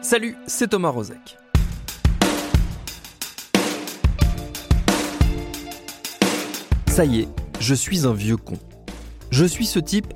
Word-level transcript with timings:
Salut, 0.00 0.34
c'est 0.46 0.68
Thomas 0.68 0.88
Rozek. 0.88 1.36
Ça 6.86 7.04
y 7.04 7.20
est, 7.20 7.28
je 7.60 7.74
suis 7.74 8.06
un 8.06 8.14
vieux 8.14 8.38
con. 8.38 8.54
Je 9.30 9.44
suis 9.44 9.66
ce 9.66 9.78
type 9.78 10.06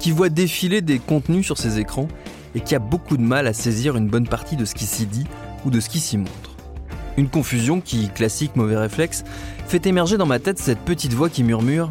qui 0.00 0.10
voit 0.10 0.28
défiler 0.28 0.80
des 0.80 0.98
contenus 0.98 1.46
sur 1.46 1.56
ses 1.56 1.78
écrans 1.78 2.08
et 2.56 2.60
qui 2.60 2.74
a 2.74 2.80
beaucoup 2.80 3.16
de 3.16 3.22
mal 3.22 3.46
à 3.46 3.52
saisir 3.52 3.96
une 3.96 4.08
bonne 4.08 4.26
partie 4.26 4.56
de 4.56 4.64
ce 4.64 4.74
qui 4.74 4.86
s'y 4.86 5.06
dit 5.06 5.26
ou 5.64 5.70
de 5.70 5.78
ce 5.78 5.88
qui 5.88 6.00
s'y 6.00 6.18
montre. 6.18 6.56
Une 7.16 7.28
confusion 7.28 7.80
qui, 7.80 8.08
classique 8.08 8.56
mauvais 8.56 8.76
réflexe, 8.76 9.22
fait 9.68 9.86
émerger 9.86 10.16
dans 10.16 10.26
ma 10.26 10.40
tête 10.40 10.58
cette 10.58 10.80
petite 10.80 11.12
voix 11.12 11.28
qui 11.28 11.44
murmure 11.44 11.90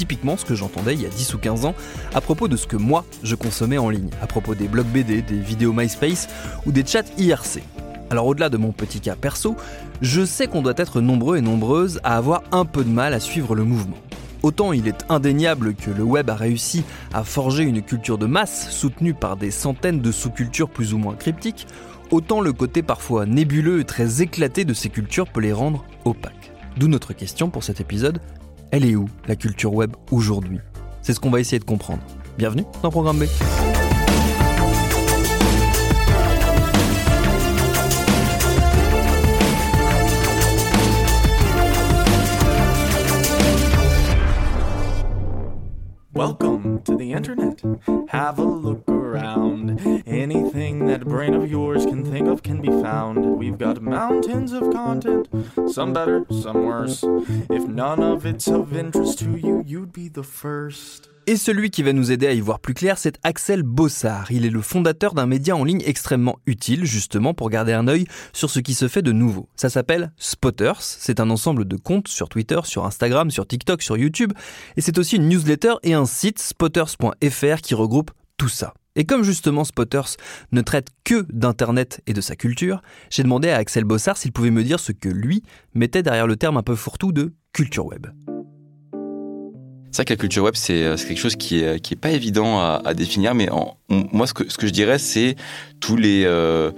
Typiquement 0.00 0.38
ce 0.38 0.46
que 0.46 0.54
j'entendais 0.54 0.94
il 0.94 1.02
y 1.02 1.04
a 1.04 1.10
10 1.10 1.34
ou 1.34 1.38
15 1.38 1.66
ans 1.66 1.74
à 2.14 2.22
propos 2.22 2.48
de 2.48 2.56
ce 2.56 2.66
que 2.66 2.76
moi 2.76 3.04
je 3.22 3.34
consommais 3.34 3.76
en 3.76 3.90
ligne, 3.90 4.08
à 4.22 4.26
propos 4.26 4.54
des 4.54 4.66
blogs 4.66 4.86
BD, 4.86 5.20
des 5.20 5.38
vidéos 5.38 5.74
MySpace 5.74 6.26
ou 6.64 6.72
des 6.72 6.86
chats 6.86 7.04
IRC. 7.18 7.60
Alors 8.08 8.24
au-delà 8.24 8.48
de 8.48 8.56
mon 8.56 8.72
petit 8.72 9.00
cas 9.00 9.14
perso, 9.14 9.56
je 10.00 10.24
sais 10.24 10.46
qu'on 10.46 10.62
doit 10.62 10.72
être 10.78 11.02
nombreux 11.02 11.36
et 11.36 11.42
nombreuses 11.42 12.00
à 12.02 12.16
avoir 12.16 12.44
un 12.50 12.64
peu 12.64 12.82
de 12.82 12.88
mal 12.88 13.12
à 13.12 13.20
suivre 13.20 13.54
le 13.54 13.64
mouvement. 13.64 13.98
Autant 14.42 14.72
il 14.72 14.88
est 14.88 15.04
indéniable 15.10 15.74
que 15.74 15.90
le 15.90 16.02
web 16.02 16.30
a 16.30 16.34
réussi 16.34 16.82
à 17.12 17.22
forger 17.22 17.64
une 17.64 17.82
culture 17.82 18.16
de 18.16 18.24
masse 18.24 18.70
soutenue 18.70 19.12
par 19.12 19.36
des 19.36 19.50
centaines 19.50 20.00
de 20.00 20.12
sous-cultures 20.12 20.70
plus 20.70 20.94
ou 20.94 20.98
moins 20.98 21.14
cryptiques, 21.14 21.66
autant 22.10 22.40
le 22.40 22.54
côté 22.54 22.82
parfois 22.82 23.26
nébuleux 23.26 23.80
et 23.80 23.84
très 23.84 24.22
éclaté 24.22 24.64
de 24.64 24.72
ces 24.72 24.88
cultures 24.88 25.28
peut 25.28 25.42
les 25.42 25.52
rendre 25.52 25.84
opaques. 26.06 26.52
D'où 26.78 26.88
notre 26.88 27.12
question 27.12 27.50
pour 27.50 27.64
cet 27.64 27.82
épisode, 27.82 28.22
elle 28.70 28.84
est 28.84 28.94
où 28.94 29.08
la 29.26 29.36
culture 29.36 29.74
web 29.74 29.94
aujourd'hui? 30.10 30.58
C'est 31.02 31.12
ce 31.12 31.20
qu'on 31.20 31.30
va 31.30 31.40
essayer 31.40 31.58
de 31.58 31.64
comprendre. 31.64 32.02
Bienvenue 32.38 32.64
dans 32.82 32.90
Programme 32.90 33.18
B. 33.18 33.24
Welcome 46.12 46.82
to 46.82 46.96
the 46.96 47.12
internet. 47.12 47.62
Have 48.08 48.40
a 48.40 48.44
look 48.44 48.88
around. 48.88 49.80
Anything 50.06 50.86
that 50.86 51.04
brain 51.04 51.34
of 51.34 51.48
yours 51.48 51.86
can 51.86 52.04
think 52.04 52.26
of 52.26 52.42
can 52.42 52.60
be 52.60 52.68
found. 52.68 53.38
We've 53.38 53.56
got 53.56 53.80
mountains 53.80 54.52
of 54.52 54.72
content, 54.72 55.28
some 55.70 55.92
better, 55.92 56.26
some 56.30 56.64
worse. 56.64 57.04
If 57.04 57.68
none 57.68 58.02
of 58.02 58.26
it's 58.26 58.48
of 58.48 58.76
interest 58.76 59.20
to 59.20 59.36
you, 59.36 59.62
you'd 59.64 59.92
be 59.92 60.08
the 60.08 60.24
first. 60.24 61.08
Et 61.30 61.36
celui 61.36 61.70
qui 61.70 61.84
va 61.84 61.92
nous 61.92 62.10
aider 62.10 62.26
à 62.26 62.32
y 62.32 62.40
voir 62.40 62.58
plus 62.58 62.74
clair, 62.74 62.98
c'est 62.98 63.16
Axel 63.22 63.62
Bossard. 63.62 64.32
Il 64.32 64.44
est 64.44 64.50
le 64.50 64.62
fondateur 64.62 65.14
d'un 65.14 65.26
média 65.26 65.54
en 65.54 65.62
ligne 65.62 65.80
extrêmement 65.86 66.40
utile, 66.44 66.84
justement, 66.84 67.34
pour 67.34 67.50
garder 67.50 67.72
un 67.72 67.86
œil 67.86 68.06
sur 68.32 68.50
ce 68.50 68.58
qui 68.58 68.74
se 68.74 68.88
fait 68.88 69.00
de 69.00 69.12
nouveau. 69.12 69.48
Ça 69.54 69.70
s'appelle 69.70 70.10
Spotters. 70.16 70.82
C'est 70.82 71.20
un 71.20 71.30
ensemble 71.30 71.66
de 71.66 71.76
comptes 71.76 72.08
sur 72.08 72.28
Twitter, 72.28 72.58
sur 72.64 72.84
Instagram, 72.84 73.30
sur 73.30 73.46
TikTok, 73.46 73.80
sur 73.80 73.96
YouTube. 73.96 74.32
Et 74.76 74.80
c'est 74.80 74.98
aussi 74.98 75.14
une 75.14 75.28
newsletter 75.28 75.74
et 75.84 75.94
un 75.94 76.04
site, 76.04 76.40
spotters.fr, 76.40 77.60
qui 77.62 77.74
regroupe 77.76 78.10
tout 78.36 78.48
ça. 78.48 78.74
Et 78.96 79.04
comme 79.04 79.22
justement 79.22 79.62
Spotters 79.62 80.16
ne 80.50 80.62
traite 80.62 80.88
que 81.04 81.26
d'Internet 81.32 82.00
et 82.08 82.12
de 82.12 82.20
sa 82.20 82.34
culture, 82.34 82.82
j'ai 83.08 83.22
demandé 83.22 83.50
à 83.50 83.58
Axel 83.58 83.84
Bossard 83.84 84.16
s'il 84.16 84.32
pouvait 84.32 84.50
me 84.50 84.64
dire 84.64 84.80
ce 84.80 84.90
que 84.90 85.08
lui 85.08 85.44
mettait 85.74 86.02
derrière 86.02 86.26
le 86.26 86.34
terme 86.34 86.56
un 86.56 86.64
peu 86.64 86.74
fourre-tout 86.74 87.12
de 87.12 87.34
culture 87.52 87.86
web. 87.86 88.08
C'est 89.92 89.98
vrai 89.98 90.04
que 90.04 90.12
la 90.12 90.18
culture 90.18 90.44
web, 90.44 90.54
c'est 90.54 90.94
quelque 90.96 91.18
chose 91.18 91.34
qui 91.34 91.64
est, 91.64 91.80
qui 91.80 91.94
est 91.94 91.96
pas 91.96 92.10
évident 92.10 92.60
à, 92.60 92.94
définir, 92.94 93.34
mais 93.34 93.50
en, 93.50 93.76
moi, 93.88 94.28
ce 94.28 94.34
que, 94.34 94.48
ce 94.48 94.56
que 94.56 94.68
je 94.68 94.72
dirais, 94.72 94.98
c'est 94.98 95.34
tous 95.80 95.96
les, 95.96 96.22
euh, 96.24 96.70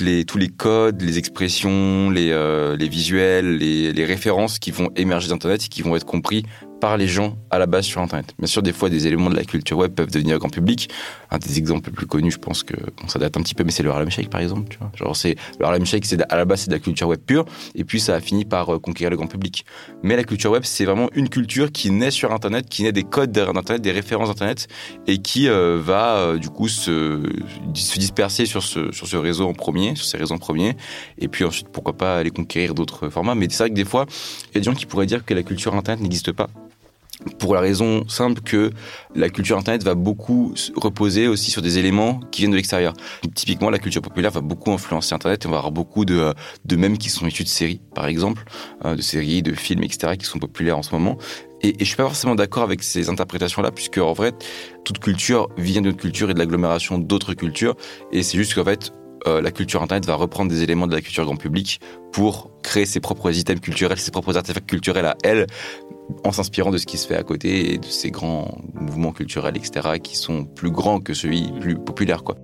les, 0.00 0.26
tous 0.26 0.36
les 0.36 0.48
codes, 0.48 1.00
les 1.00 1.16
expressions, 1.16 2.10
les, 2.10 2.30
euh, 2.32 2.76
les 2.76 2.88
visuels, 2.88 3.56
les, 3.56 3.94
les 3.94 4.04
références 4.04 4.58
qui 4.58 4.72
vont 4.72 4.90
émerger 4.94 5.28
d'Internet 5.28 5.64
et 5.64 5.68
qui 5.68 5.80
vont 5.80 5.96
être 5.96 6.04
compris 6.04 6.44
par 6.84 6.98
les 6.98 7.08
gens 7.08 7.38
à 7.50 7.58
la 7.58 7.64
base 7.64 7.86
sur 7.86 8.02
Internet. 8.02 8.34
Bien 8.38 8.46
sûr, 8.46 8.62
des 8.62 8.74
fois, 8.74 8.90
des 8.90 9.06
éléments 9.06 9.30
de 9.30 9.36
la 9.36 9.44
culture 9.44 9.78
web 9.78 9.94
peuvent 9.94 10.10
devenir 10.10 10.38
grand 10.38 10.50
public. 10.50 10.90
Un 11.30 11.38
des 11.38 11.56
exemples 11.56 11.88
les 11.88 11.96
plus 11.96 12.06
connus, 12.06 12.32
je 12.32 12.38
pense 12.38 12.62
que 12.62 12.74
ça 13.06 13.18
date 13.18 13.38
un 13.38 13.40
petit 13.40 13.54
peu, 13.54 13.64
mais 13.64 13.70
c'est 13.70 13.82
le 13.82 13.90
Harlem 13.90 14.10
Shake, 14.10 14.28
par 14.28 14.42
exemple. 14.42 14.76
Genre, 14.94 15.16
c'est 15.16 15.36
le 15.58 15.64
Harlem 15.64 15.86
Shake, 15.86 16.04
c'est 16.04 16.20
à 16.30 16.36
la 16.36 16.44
base 16.44 16.60
c'est 16.60 16.68
de 16.68 16.74
la 16.74 16.80
culture 16.80 17.08
web 17.08 17.20
pure, 17.24 17.46
et 17.74 17.84
puis 17.84 18.00
ça 18.00 18.14
a 18.14 18.20
fini 18.20 18.44
par 18.44 18.74
euh, 18.74 18.78
conquérir 18.78 19.08
le 19.08 19.16
grand 19.16 19.28
public. 19.28 19.64
Mais 20.02 20.14
la 20.14 20.24
culture 20.24 20.50
web, 20.50 20.64
c'est 20.66 20.84
vraiment 20.84 21.08
une 21.14 21.30
culture 21.30 21.72
qui 21.72 21.90
naît 21.90 22.10
sur 22.10 22.32
Internet, 22.32 22.68
qui 22.68 22.82
naît 22.82 22.92
des 22.92 23.04
codes 23.04 23.32
d'Internet, 23.32 23.80
des 23.80 23.92
références 23.92 24.28
d'Internet, 24.28 24.68
et 25.06 25.16
qui 25.16 25.48
euh, 25.48 25.80
va 25.82 26.16
euh, 26.16 26.38
du 26.38 26.50
coup 26.50 26.68
se, 26.68 27.22
se 27.72 27.98
disperser 27.98 28.44
sur 28.44 28.62
ce, 28.62 28.92
sur 28.92 29.06
ce 29.06 29.16
réseau 29.16 29.48
en 29.48 29.54
premier, 29.54 29.96
sur 29.96 30.04
ces 30.04 30.18
réseaux 30.18 30.34
en 30.34 30.38
premier, 30.38 30.76
et 31.16 31.28
puis 31.28 31.46
ensuite 31.46 31.68
pourquoi 31.70 31.94
pas 31.94 32.18
aller 32.18 32.30
conquérir 32.30 32.74
d'autres 32.74 33.08
formats. 33.08 33.34
Mais 33.34 33.46
c'est 33.48 33.62
vrai 33.62 33.70
que 33.70 33.74
des 33.74 33.86
fois, 33.86 34.04
il 34.50 34.56
y 34.56 34.58
a 34.58 34.60
des 34.60 34.64
gens 34.64 34.74
qui 34.74 34.84
pourraient 34.84 35.06
dire 35.06 35.24
que 35.24 35.32
la 35.32 35.42
culture 35.42 35.74
Internet 35.74 36.02
n'existe 36.02 36.30
pas 36.32 36.50
pour 37.38 37.54
la 37.54 37.60
raison 37.60 38.06
simple 38.08 38.40
que 38.42 38.70
la 39.14 39.28
culture 39.28 39.56
internet 39.56 39.82
va 39.82 39.94
beaucoup 39.94 40.54
reposer 40.76 41.28
aussi 41.28 41.50
sur 41.50 41.62
des 41.62 41.78
éléments 41.78 42.20
qui 42.30 42.42
viennent 42.42 42.50
de 42.50 42.56
l'extérieur. 42.56 42.94
Typiquement, 43.34 43.70
la 43.70 43.78
culture 43.78 44.02
populaire 44.02 44.30
va 44.30 44.40
beaucoup 44.40 44.72
influencer 44.72 45.14
internet 45.14 45.44
et 45.44 45.48
on 45.48 45.50
va 45.50 45.58
avoir 45.58 45.72
beaucoup 45.72 46.04
de, 46.04 46.34
de 46.64 46.76
mèmes 46.76 46.98
qui 46.98 47.10
sont 47.10 47.26
issus 47.26 47.44
de 47.44 47.48
séries, 47.48 47.80
par 47.94 48.06
exemple, 48.06 48.44
de 48.84 49.00
séries, 49.00 49.42
de 49.42 49.54
films, 49.54 49.82
etc., 49.82 50.16
qui 50.18 50.26
sont 50.26 50.38
populaires 50.38 50.78
en 50.78 50.82
ce 50.82 50.92
moment. 50.92 51.16
Et, 51.62 51.68
et 51.68 51.78
je 51.80 51.84
suis 51.84 51.96
pas 51.96 52.04
forcément 52.04 52.34
d'accord 52.34 52.62
avec 52.62 52.82
ces 52.82 53.08
interprétations-là, 53.08 53.70
puisque 53.70 53.98
en 53.98 54.12
vrai, 54.12 54.32
toute 54.84 54.98
culture 54.98 55.48
vient 55.56 55.80
d'une 55.80 55.96
culture 55.96 56.30
et 56.30 56.34
de 56.34 56.38
l'agglomération 56.38 56.98
d'autres 56.98 57.34
cultures, 57.34 57.76
et 58.12 58.22
c'est 58.22 58.36
juste 58.36 58.54
qu'en 58.54 58.64
fait, 58.64 58.92
euh, 59.26 59.40
la 59.40 59.50
culture 59.50 59.82
internet 59.82 60.06
va 60.06 60.14
reprendre 60.14 60.50
des 60.50 60.62
éléments 60.62 60.86
de 60.86 60.94
la 60.94 61.00
culture 61.00 61.24
grand 61.24 61.36
public 61.36 61.80
pour 62.12 62.50
créer 62.62 62.86
ses 62.86 63.00
propres 63.00 63.36
items 63.36 63.60
culturels, 63.60 63.98
ses 63.98 64.10
propres 64.10 64.36
artefacts 64.36 64.68
culturels 64.68 65.06
à 65.06 65.16
elle, 65.22 65.46
en 66.24 66.32
s'inspirant 66.32 66.70
de 66.70 66.78
ce 66.78 66.86
qui 66.86 66.98
se 66.98 67.06
fait 67.06 67.16
à 67.16 67.22
côté 67.22 67.74
et 67.74 67.78
de 67.78 67.86
ces 67.86 68.10
grands 68.10 68.58
mouvements 68.74 69.12
culturels, 69.12 69.56
etc., 69.56 69.98
qui 70.02 70.16
sont 70.16 70.44
plus 70.44 70.70
grands 70.70 71.00
que 71.00 71.14
celui 71.14 71.52
plus 71.60 71.76
populaire, 71.76 72.22
quoi. 72.22 72.36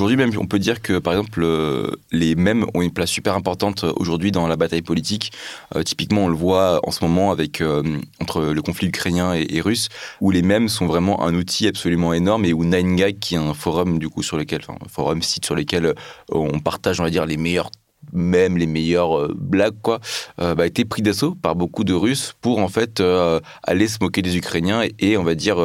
Aujourd'hui 0.00 0.16
même, 0.16 0.32
on 0.38 0.46
peut 0.46 0.58
dire 0.58 0.80
que 0.80 0.98
par 0.98 1.12
exemple 1.12 1.42
euh, 1.42 1.90
les 2.10 2.34
mèmes 2.34 2.64
ont 2.72 2.80
une 2.80 2.90
place 2.90 3.10
super 3.10 3.34
importante 3.34 3.84
aujourd'hui 3.96 4.32
dans 4.32 4.48
la 4.48 4.56
bataille 4.56 4.80
politique. 4.80 5.30
Euh, 5.76 5.82
typiquement, 5.82 6.24
on 6.24 6.28
le 6.28 6.34
voit 6.34 6.80
en 6.84 6.90
ce 6.90 7.04
moment 7.04 7.30
avec 7.30 7.60
euh, 7.60 7.82
entre 8.18 8.40
le 8.40 8.62
conflit 8.62 8.88
ukrainien 8.88 9.34
et, 9.34 9.60
russe, 9.60 9.90
où 10.22 10.30
les 10.30 10.40
mèmes 10.40 10.70
sont 10.70 10.86
vraiment 10.86 11.22
un 11.22 11.34
outil 11.34 11.68
absolument 11.68 12.14
énorme 12.14 12.46
et 12.46 12.54
où 12.54 12.64
9gag, 12.64 13.18
qui 13.18 13.34
est 13.34 13.38
un 13.38 13.52
forum 13.52 13.98
du 13.98 14.08
coup 14.08 14.22
sur 14.22 14.38
lequel, 14.38 14.62
enfin 14.66 14.78
forum 14.88 15.20
site 15.20 15.44
sur 15.44 15.54
lequel 15.54 15.94
on 16.30 16.60
partage, 16.60 16.98
on 16.98 17.04
va 17.04 17.10
dire, 17.10 17.26
les 17.26 17.36
meilleurs 17.36 17.70
même 18.12 18.56
les 18.56 18.66
meilleures 18.66 19.18
euh, 19.18 19.34
blagues 19.36 19.80
quoi 19.82 20.00
euh, 20.40 20.54
bah, 20.54 20.66
été 20.66 20.84
pris 20.84 21.02
d'assaut 21.02 21.34
par 21.34 21.54
beaucoup 21.54 21.84
de 21.84 21.92
Russes 21.92 22.34
pour 22.40 22.58
en 22.58 22.68
fait 22.68 23.00
euh, 23.00 23.40
aller 23.62 23.88
se 23.88 23.98
moquer 24.00 24.22
des 24.22 24.36
Ukrainiens 24.36 24.82
et, 24.98 25.16
on 25.16 25.22
va 25.22 25.34
dire 25.34 25.58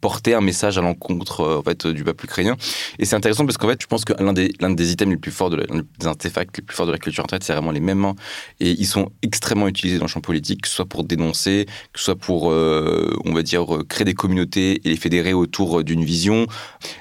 porter 0.00 0.34
un 0.34 0.40
message 0.40 0.76
à 0.76 0.82
l'encontre 0.82 1.58
en 1.58 1.62
fait 1.62 1.86
du 1.86 2.04
peuple 2.04 2.24
ukrainien. 2.24 2.56
Et 2.98 3.04
c'est 3.04 3.16
intéressant 3.16 3.46
parce 3.46 3.56
qu'en 3.56 3.68
fait 3.68 3.80
je 3.80 3.86
pense 3.86 4.04
que 4.04 4.12
l'un 4.22 4.32
des 4.32 4.52
l'un 4.60 4.70
des 4.70 4.92
items 4.92 5.12
les 5.12 5.18
plus 5.18 5.30
forts 5.30 5.50
de 5.50 5.56
des 5.56 6.06
artefacts 6.06 6.56
les 6.56 6.62
plus 6.62 6.76
forts 6.76 6.86
de 6.86 6.92
la 6.92 6.98
culture 6.98 7.24
internet 7.24 7.44
c'est 7.44 7.52
vraiment 7.52 7.70
les 7.70 7.80
mêmes 7.80 8.12
et 8.60 8.70
ils 8.70 8.86
sont 8.86 9.10
extrêmement 9.22 9.68
utilisés 9.68 9.98
dans 9.98 10.04
le 10.04 10.10
champ 10.10 10.20
politique 10.20 10.62
que 10.62 10.68
ce 10.68 10.74
soit 10.74 10.86
pour 10.86 11.04
dénoncer 11.04 11.66
que 11.92 11.98
ce 11.98 12.06
soit 12.06 12.16
pour 12.16 12.46
on 12.46 13.32
va 13.32 13.42
dire 13.42 13.66
créer 13.88 14.04
des 14.04 14.14
communautés 14.14 14.80
et 14.84 14.90
les 14.90 14.96
fédérer 14.96 15.32
autour 15.32 15.84
d'une 15.84 16.04
vision. 16.04 16.46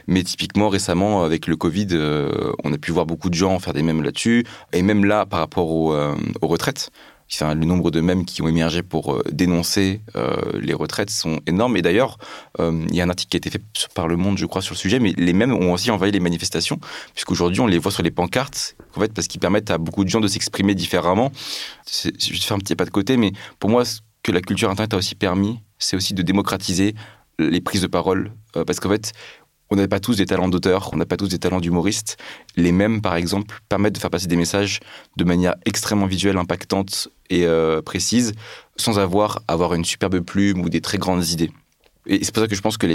Mais 0.08 0.24
typiquement 0.24 0.70
récemment 0.70 1.24
avec 1.24 1.48
le 1.48 1.56
Covid 1.56 1.88
on 2.64 2.74
a 2.74 2.78
pu 2.78 2.92
voir 2.92 3.06
beaucoup 3.06 3.30
de 3.30 3.36
gens 3.36 3.60
faire 3.60 3.74
des 3.74 3.84
mêmes 3.84 3.97
là-dessus. 4.04 4.46
Et 4.74 4.82
même 4.82 5.06
là, 5.06 5.26
par 5.26 5.40
rapport 5.40 5.70
aux, 5.70 5.94
euh, 5.94 6.16
aux 6.42 6.48
retraites, 6.48 6.92
Enfin, 7.32 7.56
le 7.56 7.66
nombre 7.66 7.92
de 7.92 8.00
mèmes 8.00 8.24
qui 8.24 8.42
ont 8.42 8.48
émergé 8.48 8.84
pour 8.84 9.14
euh, 9.14 9.22
dénoncer 9.32 10.02
euh, 10.16 10.38
les 10.62 10.74
retraites 10.74 11.10
sont 11.10 11.42
énormes. 11.46 11.76
Et 11.76 11.82
d'ailleurs, 11.82 12.18
euh, 12.60 12.86
il 12.90 12.96
y 12.96 13.02
a 13.02 13.04
un 13.04 13.10
article 13.10 13.30
qui 13.30 13.38
a 13.38 13.40
été 13.40 13.50
fait 13.50 13.62
par 13.94 14.08
Le 14.08 14.16
Monde, 14.16 14.38
je 14.38 14.46
crois, 14.46 14.62
sur 14.62 14.74
le 14.74 14.78
sujet, 14.78 15.00
mais 15.00 15.14
les 15.18 15.34
mèmes 15.34 15.52
ont 15.52 15.74
aussi 15.74 15.92
envahi 15.92 16.12
les 16.12 16.22
manifestations, 16.22 16.80
puisqu'aujourd'hui, 17.14 17.60
on 17.60 17.68
les 17.68 17.80
voit 17.80 17.92
sur 17.92 18.04
les 18.04 18.12
pancartes, 18.12 18.78
en 18.96 19.02
fait, 19.02 19.14
parce 19.14 19.28
qu'ils 19.28 19.42
permettent 19.42 19.72
à 19.72 19.78
beaucoup 19.78 20.06
de 20.06 20.10
gens 20.10 20.22
de 20.22 20.28
s'exprimer 20.28 20.74
différemment. 20.74 21.32
Je 21.86 22.10
vais 22.10 22.38
faire 22.38 22.56
un 22.56 22.60
petit 22.60 22.76
pas 22.76 22.86
de 22.86 22.92
côté, 22.92 23.18
mais 23.18 23.34
pour 23.60 23.70
moi, 23.70 23.84
ce 23.84 24.00
que 24.24 24.32
la 24.32 24.42
culture 24.42 24.70
Internet 24.70 24.94
a 24.94 24.98
aussi 24.98 25.16
permis, 25.16 25.60
c'est 25.80 25.98
aussi 25.98 26.14
de 26.14 26.22
démocratiser 26.22 26.96
les 27.40 27.62
prises 27.62 27.82
de 27.82 27.88
parole, 27.88 28.32
parce 28.54 28.80
qu'en 28.80 28.90
fait, 28.90 29.12
on 29.70 29.76
n'a 29.76 29.88
pas 29.88 30.00
tous 30.00 30.18
des 30.18 30.26
talents 30.26 30.48
d'auteur, 30.48 30.90
on 30.94 30.98
n'a 30.98 31.06
pas 31.06 31.18
tous 31.18 31.28
des 31.28 31.40
talents 31.40 31.60
d'humoriste. 31.60 32.18
Les 32.56 32.72
mêmes, 32.72 33.02
par 33.02 33.16
exemple, 33.16 33.60
permettent 33.70 33.96
de 33.96 34.00
faire 34.00 34.10
passer 34.10 34.28
des 34.28 34.36
messages 34.36 34.80
de 35.18 35.24
manière 35.24 35.56
extrêmement 35.66 36.06
visuelle, 36.06 36.38
impactante 36.38 37.10
et 37.30 37.46
euh, 37.46 37.82
précise, 37.82 38.34
sans 38.78 39.00
avoir 39.00 39.42
avoir 39.48 39.74
une 39.74 39.86
superbe 39.86 40.20
plume 40.22 40.62
ou 40.62 40.70
des 40.70 40.82
très 40.82 40.98
grandes 40.98 41.28
idées. 41.30 41.52
Et 42.10 42.24
c'est 42.24 42.34
pour 42.34 42.42
ça 42.42 42.48
que 42.48 42.56
je 42.56 42.62
pense 42.62 42.78
que 42.78 42.88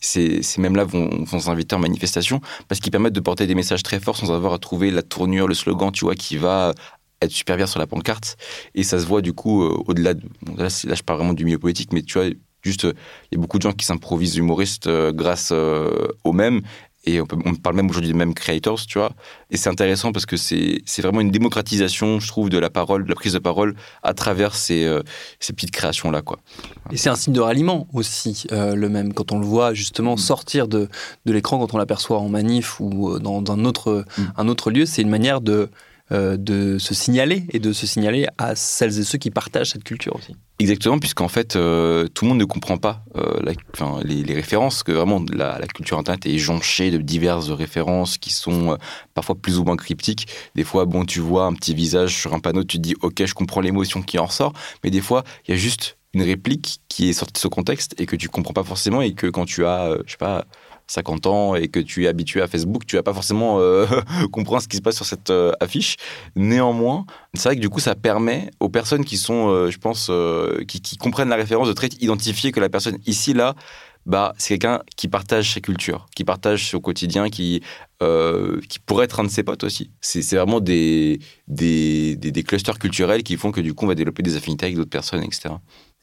ces 0.00 0.42
mêmes-là 0.58 0.84
vont, 0.84 1.24
vont 1.24 1.38
s'inviter 1.38 1.76
en 1.76 1.78
manifestation, 1.78 2.40
parce 2.66 2.80
qu'ils 2.80 2.90
permettent 2.90 3.12
de 3.12 3.20
porter 3.20 3.46
des 3.46 3.54
messages 3.54 3.84
très 3.84 4.00
forts 4.00 4.16
sans 4.16 4.32
avoir 4.32 4.52
à 4.52 4.58
trouver 4.58 4.90
la 4.90 5.02
tournure, 5.02 5.46
le 5.46 5.54
slogan, 5.54 5.92
tu 5.92 6.04
vois, 6.04 6.16
qui 6.16 6.36
va 6.36 6.74
être 7.22 7.30
super 7.30 7.56
bien 7.56 7.66
sur 7.66 7.78
la 7.78 7.86
pancarte. 7.86 8.36
Et 8.74 8.82
ça 8.82 8.98
se 8.98 9.06
voit 9.06 9.22
du 9.22 9.32
coup 9.32 9.62
euh, 9.62 9.82
au-delà 9.86 10.14
de... 10.14 10.22
Là, 10.56 10.68
là, 10.84 10.94
je 10.94 11.02
parle 11.02 11.20
vraiment 11.20 11.32
du 11.32 11.44
milieu 11.44 11.58
politique, 11.58 11.92
mais 11.92 12.02
tu 12.02 12.18
vois, 12.18 12.28
Juste, 12.66 12.84
il 12.84 13.36
y 13.36 13.38
a 13.38 13.40
beaucoup 13.40 13.58
de 13.58 13.62
gens 13.62 13.72
qui 13.72 13.86
s'improvisent 13.86 14.36
humoristes 14.36 14.88
euh, 14.88 15.12
grâce 15.12 15.50
euh, 15.52 16.08
aux 16.24 16.32
mêmes. 16.32 16.62
Et 17.08 17.20
on, 17.20 17.26
parle 17.26 17.76
même 17.76 17.88
aujourd'hui 17.88 18.10
de 18.10 18.16
mêmes 18.16 18.34
creators, 18.34 18.84
tu 18.84 18.98
vois. 18.98 19.12
Et 19.52 19.56
c'est 19.56 19.68
intéressant 19.68 20.10
parce 20.10 20.26
que 20.26 20.36
c'est 20.36 20.82
vraiment 20.98 21.20
une 21.20 21.30
démocratisation, 21.30 22.18
je 22.18 22.26
trouve, 22.26 22.50
de 22.50 22.58
la 22.58 22.68
parole, 22.68 23.04
de 23.04 23.08
la 23.08 23.14
prise 23.14 23.34
de 23.34 23.38
parole 23.38 23.76
à 24.02 24.12
travers 24.12 24.56
ces, 24.56 24.84
euh, 24.84 25.02
ces 25.38 25.52
petites 25.52 25.70
créations-là, 25.70 26.22
quoi. 26.22 26.40
Et 26.90 26.96
c'est 26.96 27.08
un 27.08 27.14
signe 27.14 27.32
de 27.32 27.40
ralliement 27.40 27.86
aussi, 27.92 28.48
le 28.50 28.88
même, 28.88 29.12
quand 29.12 29.30
on 29.30 29.38
le 29.38 29.46
voit 29.46 29.72
justement 29.72 30.14
mm. 30.14 30.18
sortir 30.18 30.66
de, 30.66 30.88
de 31.26 31.32
l'écran, 31.32 31.60
quand 31.60 31.74
on 31.74 31.78
l'aperçoit 31.78 32.18
en 32.18 32.28
manif 32.28 32.80
ou 32.80 33.20
dans, 33.20 33.40
dans 33.40 33.52
un, 33.52 33.64
autre, 33.64 34.04
mm. 34.18 34.22
un 34.36 34.48
autre 34.48 34.72
lieu, 34.72 34.84
c'est 34.84 35.02
une 35.02 35.08
manière 35.08 35.40
de 35.40 35.70
euh, 36.12 36.36
de 36.36 36.78
se 36.78 36.94
signaler 36.94 37.46
et 37.50 37.58
de 37.58 37.72
se 37.72 37.84
signaler 37.84 38.28
à 38.38 38.54
celles 38.54 38.96
et 39.00 39.02
ceux 39.02 39.18
qui 39.18 39.32
partagent 39.32 39.70
cette 39.70 39.82
culture 39.82 40.14
aussi. 40.14 40.36
Exactement, 40.58 40.98
puisqu'en 40.98 41.28
fait, 41.28 41.54
euh, 41.54 42.08
tout 42.08 42.24
le 42.24 42.30
monde 42.30 42.38
ne 42.38 42.46
comprend 42.46 42.78
pas 42.78 43.04
euh, 43.16 43.40
les, 44.02 44.34
références, 44.34 44.82
que 44.82 44.92
vraiment 44.92 45.22
la, 45.30 45.58
culture 45.66 45.98
Internet 45.98 46.24
est 46.24 46.38
jonchée 46.38 46.90
de 46.90 46.96
diverses 46.96 47.50
références 47.50 48.16
qui 48.16 48.32
sont 48.32 48.78
parfois 49.12 49.34
plus 49.34 49.58
ou 49.58 49.64
moins 49.64 49.76
cryptiques. 49.76 50.28
Des 50.54 50.64
fois, 50.64 50.86
bon, 50.86 51.04
tu 51.04 51.20
vois 51.20 51.44
un 51.44 51.52
petit 51.52 51.74
visage 51.74 52.16
sur 52.16 52.32
un 52.32 52.40
panneau, 52.40 52.64
tu 52.64 52.78
te 52.78 52.82
dis, 52.82 52.94
ok, 53.02 53.26
je 53.26 53.34
comprends 53.34 53.60
l'émotion 53.60 54.00
qui 54.00 54.18
en 54.18 54.24
ressort, 54.24 54.54
mais 54.82 54.90
des 54.90 55.02
fois, 55.02 55.24
il 55.46 55.50
y 55.50 55.54
a 55.54 55.58
juste 55.58 55.98
une 56.14 56.22
réplique 56.22 56.80
qui 56.88 57.10
est 57.10 57.12
sortie 57.12 57.34
de 57.34 57.38
ce 57.38 57.48
contexte 57.48 57.94
et 58.00 58.06
que 58.06 58.16
tu 58.16 58.30
comprends 58.30 58.54
pas 58.54 58.64
forcément 58.64 59.02
et 59.02 59.12
que 59.12 59.26
quand 59.26 59.44
tu 59.44 59.66
as, 59.66 59.98
je 60.06 60.12
sais 60.12 60.16
pas, 60.16 60.46
50 60.88 61.26
ans 61.26 61.54
et 61.54 61.68
que 61.68 61.80
tu 61.80 62.04
es 62.04 62.08
habitué 62.08 62.42
à 62.42 62.46
Facebook, 62.46 62.86
tu 62.86 62.96
vas 62.96 63.02
pas 63.02 63.14
forcément 63.14 63.58
euh, 63.60 63.86
comprendre 64.32 64.62
ce 64.62 64.68
qui 64.68 64.76
se 64.76 64.82
passe 64.82 64.96
sur 64.96 65.06
cette 65.06 65.30
euh, 65.30 65.52
affiche. 65.60 65.96
Néanmoins, 66.36 67.06
c'est 67.34 67.48
vrai 67.48 67.56
que 67.56 67.60
du 67.60 67.68
coup, 67.68 67.80
ça 67.80 67.94
permet 67.94 68.50
aux 68.60 68.68
personnes 68.68 69.04
qui 69.04 69.16
sont, 69.16 69.48
euh, 69.48 69.70
je 69.70 69.78
pense, 69.78 70.10
qui, 70.68 70.96
comprennent 70.96 71.28
la 71.28 71.36
référence 71.36 71.68
de 71.68 71.72
très 71.72 71.88
identifier 72.00 72.52
que 72.52 72.60
la 72.60 72.68
personne 72.68 72.98
ici, 73.06 73.34
là, 73.34 73.54
bah, 74.06 74.34
c'est 74.38 74.56
quelqu'un 74.58 74.82
qui 74.96 75.08
partage 75.08 75.52
ses 75.52 75.60
cultures, 75.60 76.06
qui 76.14 76.24
partage 76.24 76.70
son 76.70 76.78
quotidien, 76.78 77.28
qui, 77.28 77.62
qui 78.68 78.78
pourrait 78.86 79.04
être 79.04 79.20
un 79.20 79.24
de 79.24 79.28
ses 79.28 79.42
potes 79.42 79.64
aussi. 79.64 79.90
C'est 80.00 80.36
vraiment 80.36 80.60
des, 80.60 81.18
des, 81.48 82.14
des, 82.16 82.42
clusters 82.44 82.78
culturels 82.78 83.24
qui 83.24 83.36
font 83.36 83.50
que 83.50 83.60
du 83.60 83.74
coup, 83.74 83.84
on 83.84 83.88
va 83.88 83.96
développer 83.96 84.22
des 84.22 84.36
affinités 84.36 84.66
avec 84.66 84.76
d'autres 84.76 84.90
personnes, 84.90 85.24
etc. 85.24 85.54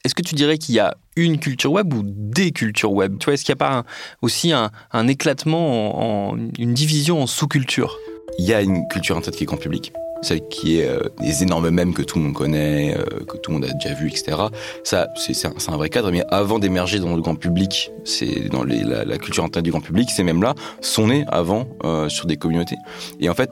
Est-ce 0.04 0.14
que 0.14 0.22
tu 0.22 0.34
dirais 0.34 0.58
qu'il 0.58 0.74
y 0.74 0.80
a 0.80 0.94
une 1.16 1.38
culture 1.38 1.72
web 1.72 1.94
ou 1.94 2.02
des 2.04 2.50
cultures 2.50 2.92
web? 2.92 3.16
Tu 3.18 3.24
vois, 3.24 3.34
est-ce 3.34 3.44
qu'il 3.44 3.54
n'y 3.54 3.62
a 3.62 3.64
pas 3.64 3.84
aussi 4.20 4.52
un, 4.52 5.08
éclatement, 5.08 6.28
en, 6.30 6.36
une 6.58 6.74
division 6.74 7.22
en 7.22 7.26
sous-cultures 7.26 7.96
Il 8.38 8.44
y 8.44 8.52
a 8.52 8.60
une 8.60 8.86
culture 8.88 9.16
internet 9.16 9.38
qui 9.38 9.44
est 9.44 9.46
grand 9.46 9.56
public 9.56 9.92
celle 10.22 10.48
qui 10.48 10.78
est 10.80 10.88
euh, 10.88 11.00
des 11.20 11.42
énormes 11.42 11.68
mèmes 11.68 11.92
que 11.92 12.00
tout 12.00 12.16
le 12.16 12.24
monde 12.24 12.32
connaît, 12.32 12.96
euh, 12.96 13.24
que 13.26 13.36
tout 13.36 13.50
le 13.50 13.58
monde 13.58 13.66
a 13.66 13.72
déjà 13.74 13.94
vu, 13.94 14.08
etc. 14.08 14.38
Ça, 14.82 15.08
c'est 15.16 15.34
un, 15.44 15.76
vrai 15.76 15.90
cadre. 15.90 16.10
Mais 16.10 16.24
avant 16.30 16.58
d'émerger 16.58 16.98
dans 16.98 17.14
le 17.14 17.20
grand 17.20 17.34
public, 17.34 17.90
c'est 18.04 18.48
dans 18.48 18.64
la, 18.64 19.18
culture 19.18 19.44
internet 19.44 19.64
du 19.64 19.70
grand 19.70 19.82
public, 19.82 20.08
ces 20.08 20.22
mêmes-là 20.22 20.54
sont 20.80 21.08
nés 21.08 21.26
avant 21.28 21.68
euh, 21.84 22.08
sur 22.08 22.24
des 22.24 22.38
communautés. 22.38 22.78
Et 23.20 23.28
en 23.28 23.34
fait, 23.34 23.50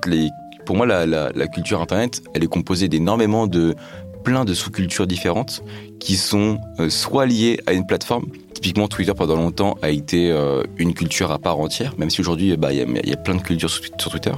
pour 0.65 0.77
moi, 0.77 0.87
la, 0.87 1.05
la 1.05 1.47
culture 1.47 1.83
internet, 1.83 2.23
elle 2.33 2.43
est 2.43 2.49
composée 2.49 2.89
d'énormément 2.89 3.47
de 3.47 3.75
plein 4.23 4.45
de 4.45 4.55
sous-cultures 4.55 5.07
différentes 5.07 5.63
qui 6.01 6.17
sont 6.17 6.59
euh, 6.79 6.89
soit 6.89 7.27
liées 7.27 7.59
à 7.67 7.73
une 7.73 7.87
plateforme. 7.87 8.27
Typiquement, 8.63 8.87
Twitter 8.87 9.13
pendant 9.13 9.35
longtemps 9.35 9.77
a 9.83 9.91
été 9.91 10.31
euh, 10.31 10.63
une 10.79 10.95
culture 10.95 11.33
à 11.33 11.41
part 11.41 11.59
entière, 11.59 11.95
même 11.99 12.11
si 12.11 12.21
aujourd'hui 12.21 12.57
bah, 12.57 12.73
il 12.73 12.79
y, 12.79 13.13
a 13.13 13.17
plein 13.17 13.35
de 13.35 13.43
cultures 13.43 13.69
sur, 13.69 13.83
Twitter. 13.91 14.31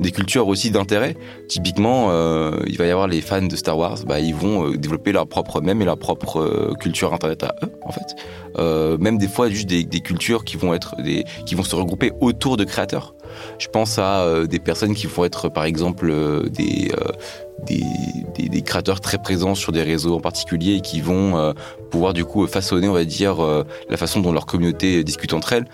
Des 0.00 0.12
cultures 0.12 0.48
aussi 0.48 0.70
d'intérêt. 0.70 1.14
Typiquement, 1.46 2.06
euh, 2.08 2.58
il 2.66 2.78
va 2.78 2.86
y 2.86 2.90
avoir 2.90 3.06
les 3.06 3.20
fans 3.20 3.42
de 3.42 3.54
Star 3.54 3.76
Wars, 3.76 3.98
bah, 4.06 4.18
ils 4.18 4.34
vont 4.34 4.70
développer 4.70 5.12
leur 5.12 5.26
propre 5.26 5.60
mème 5.60 5.82
et 5.82 5.84
leur 5.84 5.98
propre 5.98 6.74
culture 6.80 7.12
internet 7.12 7.42
à 7.42 7.54
eux, 7.64 7.70
en 7.82 7.92
fait. 7.92 8.98
même 8.98 9.18
des 9.18 9.28
fois, 9.28 9.50
juste 9.50 9.66
des, 9.66 9.84
cultures 10.00 10.46
qui 10.46 10.56
vont 10.56 10.72
être 10.72 10.96
des, 11.02 11.24
qui 11.44 11.54
vont 11.54 11.62
se 11.62 11.76
regrouper 11.76 12.12
autour 12.22 12.56
de 12.56 12.64
créateurs. 12.64 13.14
Je 13.58 13.68
pense 13.68 13.98
à 13.98 14.46
des 14.46 14.58
personnes 14.58 14.94
qui 14.94 15.06
vont 15.06 15.26
être, 15.26 15.50
par 15.50 15.64
exemple, 15.66 16.48
des 16.48 16.90
des, 17.64 18.62
créateurs 18.62 19.00
très 19.00 19.18
présents 19.18 19.54
sur 19.54 19.72
des 19.72 19.82
réseaux 19.82 20.14
en 20.14 20.20
particulier 20.20 20.74
et 20.74 20.80
qui 20.80 21.00
vont 21.00 21.36
euh, 21.36 21.52
pouvoir 21.90 22.12
du 22.12 22.24
coup 22.24 22.46
façonner, 22.46 22.88
on 22.88 22.92
va 22.92 23.04
dire, 23.04 23.42
euh, 23.42 23.64
la 23.88 23.96
façon 23.96 24.20
dont 24.20 24.32
leur 24.32 24.46
communauté 24.46 25.04
discute 25.04 25.32
entre 25.32 25.52
elles. 25.52 25.66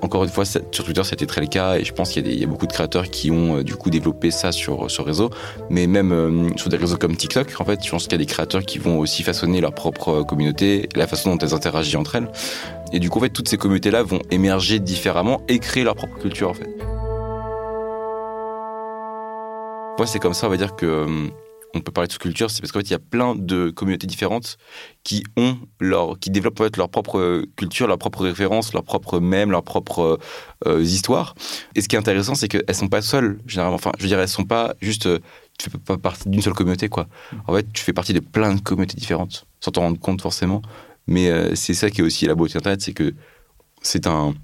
encore 0.00 0.22
une 0.22 0.30
fois, 0.30 0.44
sur 0.44 0.84
Twitter, 0.84 1.02
c'était 1.04 1.26
très 1.26 1.40
le 1.40 1.48
cas 1.48 1.76
et 1.76 1.84
je 1.84 1.92
pense 1.92 2.10
qu'il 2.10 2.26
y, 2.32 2.44
a 2.44 2.46
beaucoup 2.46 2.66
de 2.66 2.72
créateurs 2.72 3.10
qui 3.10 3.30
ont 3.30 3.58
euh, 3.58 3.64
du 3.64 3.74
coup 3.74 3.90
développé 3.90 4.30
ça 4.30 4.52
sur 4.52 4.90
ce 4.90 5.02
réseau. 5.02 5.30
Mais 5.70 5.86
même 5.86 6.52
sur 6.56 6.70
des 6.70 6.76
réseaux 6.76 6.96
comme 6.96 7.16
TikTok, 7.16 7.54
en 7.58 7.64
fait, 7.64 7.84
je 7.84 7.90
pense 7.90 8.04
qu'il 8.04 8.12
y 8.12 8.14
a 8.14 8.18
des 8.18 8.26
créateurs 8.26 8.62
qui 8.62 8.78
vont 8.78 8.98
aussi 8.98 9.22
façonner 9.22 9.60
leur 9.60 9.74
propre 9.74 10.22
communauté, 10.22 10.88
la 10.94 11.06
façon 11.06 11.34
dont 11.34 11.38
elles 11.38 11.54
interagissent 11.54 11.96
entre 11.96 12.16
elles. 12.16 12.28
Et 12.92 13.00
du 13.00 13.10
coup, 13.10 13.18
en 13.18 13.22
fait, 13.22 13.30
toutes 13.30 13.48
ces 13.48 13.56
communautés-là 13.56 14.02
vont 14.02 14.20
émerger 14.30 14.78
différemment 14.78 15.40
et 15.48 15.58
créer 15.58 15.82
leur 15.82 15.96
propre 15.96 16.18
culture, 16.18 16.50
en 16.50 16.54
fait. 16.54 16.68
Moi, 19.98 20.06
c'est 20.06 20.18
comme 20.18 20.34
ça, 20.34 20.46
on 20.46 20.50
va 20.50 20.56
dire 20.56 20.74
que 20.74 20.86
euh, 20.86 21.28
on 21.74 21.80
peut 21.80 21.92
parler 21.92 22.08
de 22.08 22.12
sous-culture, 22.12 22.50
c'est 22.50 22.60
parce 22.60 22.72
qu'en 22.72 22.80
fait, 22.80 22.88
il 22.88 22.92
y 22.92 22.96
a 22.96 22.98
plein 22.98 23.34
de 23.34 23.70
communautés 23.70 24.06
différentes 24.06 24.58
qui 25.04 25.24
ont 25.36 25.56
leur, 25.80 26.18
qui 26.18 26.30
développent 26.30 26.60
en 26.60 26.64
fait, 26.64 26.76
leur 26.76 26.88
propre 26.88 27.44
culture, 27.56 27.86
leur 27.86 27.98
propre 27.98 28.22
référence, 28.22 28.72
leur 28.72 28.84
propre 28.84 29.20
mème, 29.20 29.50
leur 29.50 29.62
propre 29.62 30.18
euh, 30.66 30.82
histoire. 30.82 31.34
Et 31.74 31.80
ce 31.80 31.88
qui 31.88 31.96
est 31.96 31.98
intéressant, 31.98 32.34
c'est 32.34 32.48
qu'elles 32.48 32.74
sont 32.74 32.88
pas 32.88 33.02
seules, 33.02 33.40
généralement. 33.46 33.76
Enfin, 33.76 33.92
je 33.98 34.02
veux 34.02 34.08
dire, 34.08 34.20
elles 34.20 34.28
sont 34.28 34.44
pas 34.44 34.74
juste, 34.80 35.06
euh, 35.06 35.18
tu 35.58 35.70
fais 35.70 35.78
pas 35.78 35.98
partie 35.98 36.28
d'une 36.28 36.42
seule 36.42 36.54
communauté, 36.54 36.88
quoi. 36.88 37.08
En 37.46 37.54
fait, 37.54 37.66
tu 37.72 37.82
fais 37.82 37.92
partie 37.92 38.12
de 38.12 38.20
plein 38.20 38.54
de 38.54 38.60
communautés 38.60 38.96
différentes, 38.96 39.46
sans 39.60 39.70
t'en 39.70 39.82
rendre 39.82 39.98
compte 39.98 40.20
forcément. 40.20 40.62
Mais 41.06 41.56
c'est 41.56 41.74
ça 41.74 41.90
qui 41.90 42.00
est 42.00 42.04
aussi 42.04 42.26
la 42.26 42.36
beauté 42.36 42.54
d'Internet, 42.54 42.80
c'est 42.80 42.92
que 42.92 43.12
c'est 43.82 44.06
un, 44.06 44.34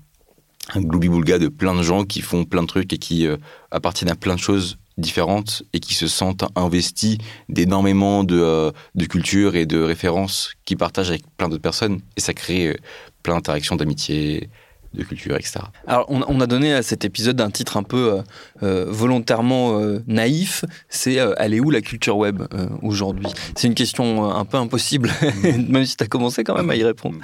un 0.75 0.81
gloubi-boulga 0.81 1.39
de 1.39 1.49
plein 1.49 1.75
de 1.75 1.83
gens 1.83 2.05
qui 2.05 2.21
font 2.21 2.45
plein 2.45 2.63
de 2.63 2.67
trucs 2.67 2.93
et 2.93 2.99
qui 2.99 3.27
appartiennent 3.71 4.11
à 4.11 4.17
plein 4.17 4.35
de 4.35 4.41
choses 4.41 4.79
différentes 4.99 5.63
et 5.73 5.81
qui 5.81 5.95
se 5.95 6.09
sentent 6.09 6.45
investis 6.57 7.17
d'énormément 7.49 8.25
de, 8.25 8.39
euh, 8.39 8.71
de 8.95 9.07
cultures 9.07 9.57
et 9.57 9.65
de 9.65 9.81
références 9.81 10.53
qu'ils 10.65 10.77
partagent 10.77 11.11
avec 11.11 11.23
plein 11.37 11.49
d'autres 11.49 11.63
personnes. 11.63 12.01
Et 12.17 12.21
ça 12.21 12.35
crée 12.35 12.69
euh, 12.69 12.75
plein 13.23 13.37
d'interactions, 13.37 13.77
d'amitié, 13.77 14.51
de 14.95 15.03
culture, 15.03 15.37
etc. 15.37 15.61
Alors, 15.87 16.07
on, 16.09 16.41
a 16.41 16.47
donné 16.47 16.73
à 16.73 16.83
cet 16.83 17.05
épisode 17.05 17.41
un 17.41 17.51
titre 17.51 17.77
un 17.77 17.83
peu 17.83 18.23
euh, 18.63 18.87
volontairement 18.89 19.79
naïf. 20.07 20.65
C'est 20.89 21.15
Elle 21.37 21.55
est 21.55 21.61
où 21.61 21.71
la 21.71 21.81
culture 21.81 22.17
web 22.17 22.43
aujourd'hui? 22.83 23.27
C'est 23.57 23.67
une 23.67 23.75
question 23.75 24.31
un 24.31 24.45
peu 24.45 24.57
impossible, 24.57 25.11
même 25.69 25.85
si 25.85 25.97
tu 25.97 26.05
as 26.05 26.07
commencé 26.07 26.45
quand 26.45 26.55
même 26.55 26.71
à 26.71 26.77
y 26.77 26.85
répondre. 26.85 27.19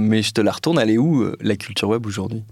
mais 0.00 0.22
je 0.22 0.32
te 0.32 0.40
la 0.40 0.52
retourne. 0.52 0.78
Elle 0.78 0.90
est 0.90 0.98
où 0.98 1.26
la 1.40 1.56
culture 1.56 1.88
web 1.88 2.06
aujourd'hui? 2.06 2.44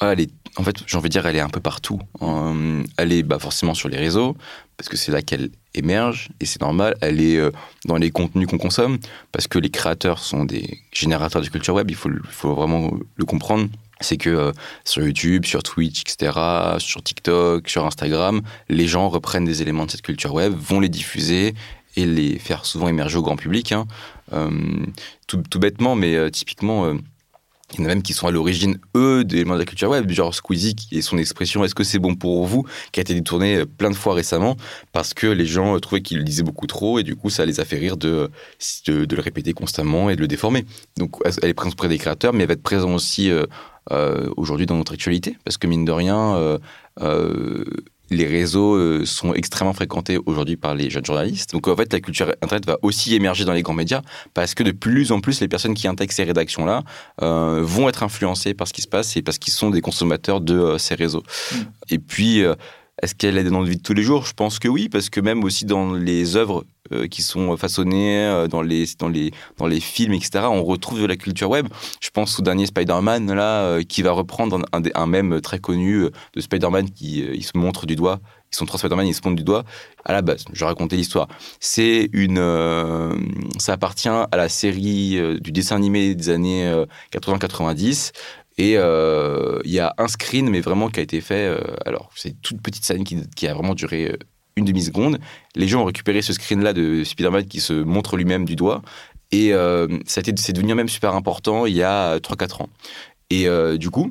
Elle 0.00 0.20
est, 0.20 0.30
en 0.56 0.62
fait, 0.62 0.76
j'ai 0.86 0.96
envie 0.96 1.08
de 1.08 1.12
dire, 1.12 1.26
elle 1.26 1.36
est 1.36 1.40
un 1.40 1.48
peu 1.48 1.60
partout. 1.60 2.00
Euh, 2.22 2.82
elle 2.96 3.12
est 3.12 3.22
bah, 3.22 3.38
forcément 3.38 3.74
sur 3.74 3.88
les 3.88 3.96
réseaux, 3.96 4.36
parce 4.76 4.88
que 4.88 4.96
c'est 4.96 5.12
là 5.12 5.22
qu'elle 5.22 5.50
émerge, 5.74 6.30
et 6.40 6.46
c'est 6.46 6.60
normal. 6.60 6.96
Elle 7.00 7.20
est 7.20 7.36
euh, 7.36 7.50
dans 7.84 7.96
les 7.96 8.10
contenus 8.10 8.46
qu'on 8.48 8.58
consomme, 8.58 8.98
parce 9.32 9.46
que 9.46 9.58
les 9.58 9.70
créateurs 9.70 10.18
sont 10.18 10.44
des 10.44 10.78
générateurs 10.92 11.42
de 11.42 11.48
culture 11.48 11.74
web, 11.74 11.90
il 11.90 11.96
faut, 11.96 12.54
vraiment 12.54 12.92
le 13.16 13.24
comprendre. 13.24 13.68
C'est 14.00 14.16
que 14.16 14.30
euh, 14.30 14.52
sur 14.84 15.02
YouTube, 15.02 15.44
sur 15.44 15.62
Twitch, 15.62 16.02
etc., 16.02 16.32
sur 16.78 17.02
TikTok, 17.02 17.68
sur 17.68 17.86
Instagram, 17.86 18.42
les 18.68 18.86
gens 18.86 19.08
reprennent 19.08 19.44
des 19.44 19.62
éléments 19.62 19.86
de 19.86 19.90
cette 19.90 20.02
culture 20.02 20.34
web, 20.34 20.52
vont 20.52 20.80
les 20.80 20.88
diffuser 20.88 21.54
et 21.96 22.06
les 22.06 22.38
faire 22.38 22.64
souvent 22.64 22.88
émerger 22.88 23.18
au 23.18 23.22
grand 23.22 23.36
public. 23.36 23.72
Hein. 23.72 23.86
tout, 25.28 25.42
tout, 25.48 25.60
bêtement, 25.60 25.94
mais 25.94 26.28
typiquement 26.32 26.92
Il 27.72 27.80
y 27.80 27.82
en 27.82 27.86
a 27.86 27.88
même 27.88 28.02
qui 28.02 28.12
sont 28.12 28.26
à 28.26 28.30
l'origine, 28.30 28.78
eux, 28.94 29.24
des 29.24 29.36
éléments 29.36 29.54
de 29.54 29.60
la 29.60 29.64
culture 29.64 29.88
web, 29.90 30.10
genre 30.10 30.34
Squeezie 30.34 30.76
et 30.92 31.00
son 31.00 31.16
expression 31.18 31.64
Est-ce 31.64 31.74
que 31.74 31.82
c'est 31.82 31.98
bon 31.98 32.14
pour 32.14 32.46
vous 32.46 32.66
qui 32.92 33.00
a 33.00 33.02
été 33.02 33.14
détournée 33.14 33.56
euh, 33.56 33.66
plein 33.66 33.90
de 33.90 33.94
fois 33.94 34.14
récemment 34.14 34.56
parce 34.92 35.14
que 35.14 35.26
les 35.26 35.46
gens 35.46 35.74
euh, 35.74 35.78
trouvaient 35.80 36.02
qu'il 36.02 36.18
le 36.18 36.24
disait 36.24 36.42
beaucoup 36.42 36.66
trop 36.66 36.98
et 36.98 37.02
du 37.02 37.16
coup, 37.16 37.30
ça 37.30 37.46
les 37.46 37.60
a 37.60 37.64
fait 37.64 37.78
rire 37.78 37.96
de, 37.96 38.30
de, 38.86 39.04
de 39.06 39.16
le 39.16 39.22
répéter 39.22 39.54
constamment 39.54 40.10
et 40.10 40.16
de 40.16 40.20
le 40.20 40.28
déformer. 40.28 40.66
Donc, 40.98 41.16
elle 41.24 41.48
est 41.48 41.54
présente 41.54 41.72
auprès 41.72 41.88
des 41.88 41.98
créateurs, 41.98 42.32
mais 42.32 42.42
elle 42.42 42.48
va 42.48 42.54
être 42.54 42.62
présente 42.62 42.94
aussi 42.94 43.30
euh, 43.30 43.46
euh, 43.92 44.30
aujourd'hui 44.38 44.64
dans 44.64 44.76
notre 44.76 44.94
actualité 44.94 45.36
parce 45.44 45.58
que 45.58 45.66
mine 45.66 45.84
de 45.84 45.92
rien, 45.92 46.36
euh, 46.36 46.58
euh, 47.02 47.64
les 48.14 48.26
réseaux 48.26 48.74
euh, 48.74 49.04
sont 49.04 49.34
extrêmement 49.34 49.72
fréquentés 49.72 50.18
aujourd'hui 50.26 50.56
par 50.56 50.74
les 50.74 50.90
jeunes 50.90 51.04
journalistes. 51.04 51.52
Donc 51.52 51.68
en 51.68 51.76
fait, 51.76 51.92
la 51.92 52.00
culture 52.00 52.28
Internet 52.42 52.66
va 52.66 52.78
aussi 52.82 53.14
émerger 53.14 53.44
dans 53.44 53.52
les 53.52 53.62
grands 53.62 53.74
médias 53.74 54.02
parce 54.32 54.54
que 54.54 54.62
de 54.62 54.72
plus 54.72 55.12
en 55.12 55.20
plus, 55.20 55.40
les 55.40 55.48
personnes 55.48 55.74
qui 55.74 55.88
intègrent 55.88 56.12
ces 56.12 56.24
rédactions-là 56.24 56.82
euh, 57.22 57.60
vont 57.62 57.88
être 57.88 58.02
influencées 58.02 58.54
par 58.54 58.68
ce 58.68 58.72
qui 58.72 58.82
se 58.82 58.88
passe 58.88 59.16
et 59.16 59.22
parce 59.22 59.38
qu'ils 59.38 59.52
sont 59.52 59.70
des 59.70 59.80
consommateurs 59.80 60.40
de 60.40 60.58
euh, 60.58 60.78
ces 60.78 60.94
réseaux. 60.94 61.22
Et 61.90 61.98
puis, 61.98 62.42
euh, 62.42 62.54
est-ce 63.02 63.14
qu'elle 63.14 63.38
est 63.38 63.44
dans 63.44 63.58
notre 63.58 63.70
vie 63.70 63.76
de 63.76 63.82
tous 63.82 63.94
les 63.94 64.02
jours? 64.02 64.24
Je 64.26 64.32
pense 64.32 64.58
que 64.58 64.68
oui, 64.68 64.88
parce 64.88 65.10
que 65.10 65.20
même 65.20 65.44
aussi 65.44 65.64
dans 65.64 65.92
les 65.92 66.36
œuvres 66.36 66.64
euh, 66.92 67.06
qui 67.06 67.22
sont 67.22 67.56
façonnées, 67.56 68.26
euh, 68.26 68.46
dans, 68.46 68.60
les, 68.60 68.84
dans, 68.98 69.08
les, 69.08 69.30
dans 69.56 69.66
les 69.66 69.80
films, 69.80 70.12
etc., 70.12 70.44
on 70.50 70.62
retrouve 70.62 71.00
de 71.00 71.06
la 71.06 71.16
culture 71.16 71.48
web. 71.48 71.66
Je 72.02 72.10
pense 72.10 72.38
au 72.38 72.42
dernier 72.42 72.66
Spider-Man, 72.66 73.32
là, 73.32 73.62
euh, 73.62 73.82
qui 73.82 74.02
va 74.02 74.12
reprendre 74.12 74.60
un, 74.70 74.82
un, 74.94 75.06
mème 75.06 75.40
très 75.40 75.58
connu 75.60 76.10
de 76.34 76.40
Spider-Man 76.42 76.90
qui 76.90 77.20
il 77.20 77.42
se 77.42 77.56
montre 77.56 77.86
du 77.86 77.96
doigt. 77.96 78.20
Ils 78.52 78.56
sont 78.56 78.66
trois 78.66 78.78
Spider-Man, 78.78 79.06
ils 79.06 79.14
se 79.14 79.22
montrent 79.24 79.36
du 79.36 79.44
doigt. 79.44 79.64
À 80.04 80.12
la 80.12 80.20
base, 80.20 80.44
je 80.52 80.62
raconter 80.66 80.96
l'histoire. 80.96 81.28
C'est 81.58 82.10
une, 82.12 82.36
ça 83.58 83.72
appartient 83.72 84.10
à 84.10 84.36
la 84.36 84.50
série 84.50 85.18
du 85.40 85.52
dessin 85.52 85.76
animé 85.76 86.14
des 86.14 86.28
années 86.28 86.66
euh, 86.66 86.84
80-90. 87.14 88.12
Et 88.58 88.72
il 88.72 89.70
y 89.70 89.80
a 89.80 89.94
un 89.96 90.08
screen, 90.08 90.50
mais 90.50 90.60
vraiment 90.60 90.90
qui 90.90 91.00
a 91.00 91.02
été 91.02 91.22
fait. 91.22 91.58
alors, 91.86 92.10
c'est 92.14 92.28
une 92.28 92.36
toute 92.36 92.60
petite 92.60 92.84
scène 92.84 93.04
qui, 93.04 93.48
a 93.48 93.54
vraiment 93.54 93.74
duré 93.74 94.18
une 94.56 94.64
demi-seconde. 94.64 95.18
Les 95.54 95.68
gens 95.68 95.82
ont 95.82 95.84
récupéré 95.84 96.22
ce 96.22 96.32
screen-là 96.32 96.72
de 96.72 97.04
Spider-Man 97.04 97.46
qui 97.46 97.60
se 97.60 97.72
montre 97.72 98.16
lui-même 98.16 98.44
du 98.44 98.56
doigt. 98.56 98.82
Et 99.32 99.52
euh, 99.52 99.88
ça 100.06 100.22
c'est 100.24 100.52
devenu 100.52 100.74
même 100.74 100.88
super 100.88 101.14
important 101.14 101.66
il 101.66 101.74
y 101.74 101.82
a 101.82 102.18
3-4 102.18 102.62
ans. 102.62 102.68
Et 103.30 103.48
euh, 103.48 103.76
du 103.76 103.90
coup, 103.90 104.10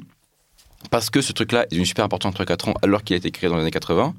parce 0.90 1.10
que 1.10 1.22
ce 1.22 1.32
truc-là 1.32 1.64
est 1.64 1.72
devenu 1.72 1.86
super 1.86 2.04
important 2.04 2.30
en 2.30 2.34
3-4 2.34 2.72
ans 2.72 2.74
alors 2.82 3.04
qu'il 3.04 3.14
a 3.14 3.18
été 3.18 3.32
créé 3.32 3.50
dans 3.50 3.56
les 3.56 3.62
années 3.62 3.72
80, 3.72 4.14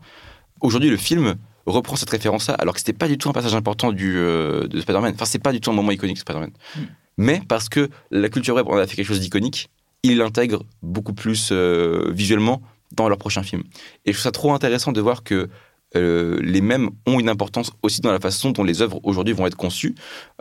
aujourd'hui 0.61 0.89
le 0.89 0.97
film 0.97 1.37
reprend 1.67 1.97
cette 1.97 2.11
référence-là 2.11 2.55
alors 2.55 2.75
que 2.75 2.81
c'était 2.81 2.93
pas 2.93 3.09
du 3.09 3.19
tout 3.19 3.29
un 3.29 3.33
passage 3.33 3.55
important 3.55 3.93
du, 3.93 4.17
euh, 4.17 4.67
de 4.67 4.81
Spider-Man. 4.81 5.13
Enfin, 5.15 5.25
c'est 5.25 5.39
pas 5.39 5.53
du 5.53 5.61
tout 5.61 5.71
un 5.71 5.75
moment 5.75 5.91
iconique 5.91 6.17
de 6.17 6.21
Spider-Man. 6.21 6.51
Mais 7.17 7.41
parce 7.49 7.69
que 7.69 7.91
la 8.11 8.29
culture 8.29 8.55
web 8.55 8.67
en 8.69 8.77
a 8.77 8.87
fait 8.87 8.97
quelque 8.97 9.07
chose 9.07 9.21
d'iconique, 9.21 9.71
ils 10.03 10.19
l'intègrent 10.19 10.65
beaucoup 10.83 11.15
plus 11.15 11.51
euh, 11.53 12.11
visuellement 12.13 12.63
dans 12.93 13.09
leur 13.09 13.19
prochain 13.19 13.43
film. 13.43 13.63
Et 14.05 14.13
je 14.13 14.19
trouve 14.19 14.23
ça 14.23 14.33
trop 14.33 14.53
intéressant 14.53 14.93
de 14.93 15.01
voir 15.01 15.23
que 15.23 15.49
euh, 15.97 16.39
les 16.43 16.61
mêmes 16.61 16.91
ont 17.07 17.21
une 17.21 17.29
importance 17.29 17.73
aussi 17.83 18.01
dans 18.01 18.13
la 18.13 18.21
façon 18.21 18.51
dont 18.51 18.65
les 18.65 18.83
œuvres 18.83 19.01
aujourd'hui 19.03 19.35
vont 19.35 19.47
être 19.47 19.57
conçues, 19.57 19.95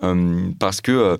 euh, 0.03 0.50
parce 0.60 0.81
que 0.81 0.91
euh, 0.91 1.17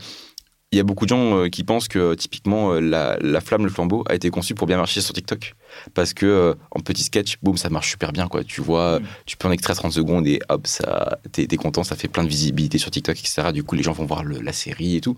il 0.74 0.78
y 0.78 0.80
a 0.80 0.84
beaucoup 0.84 1.06
de 1.06 1.10
gens 1.10 1.38
euh, 1.38 1.50
qui 1.50 1.64
pensent 1.64 1.88
que 1.88 2.16
typiquement 2.16 2.74
euh, 2.74 2.80
la, 2.82 3.18
la 3.22 3.42
flamme, 3.42 3.64
le 3.64 3.70
flambeau 3.72 4.04
a 4.10 4.16
été 4.16 4.30
conçu 4.30 4.56
pour 4.56 4.68
bien 4.68 4.78
marcher 4.78 5.02
sur 5.02 5.14
TikTok, 5.14 5.54
parce 5.94 6.14
que 6.14 6.26
euh, 6.26 6.54
en 6.72 6.80
petit 6.80 7.04
sketch, 7.04 7.38
boum, 7.44 7.58
ça 7.58 7.70
marche 7.70 7.92
super 7.92 8.12
bien 8.12 8.28
quoi. 8.28 8.44
Tu 8.44 8.60
vois, 8.62 9.00
Mm. 9.00 9.04
tu 9.26 9.38
peux 9.38 9.48
en 9.48 9.52
extraire 9.52 9.76
30 9.76 9.94
secondes 9.94 10.28
et 10.28 10.40
hop, 10.50 10.66
ça, 10.68 11.18
t'es, 11.32 11.46
t'es 11.48 11.58
content, 11.58 11.84
ça 11.84 11.96
fait 11.96 12.08
plein 12.08 12.24
de 12.24 12.30
visibilité 12.30 12.78
sur 12.78 12.90
TikTok, 12.92 13.18
etc. 13.18 13.52
Du 13.54 13.64
coup, 13.64 13.76
les 13.76 13.84
gens 13.84 13.94
vont 13.94 14.06
voir 14.06 14.24
le- 14.24 14.42
la 14.42 14.52
série 14.54 14.96
et 14.98 15.02
tout. 15.02 15.18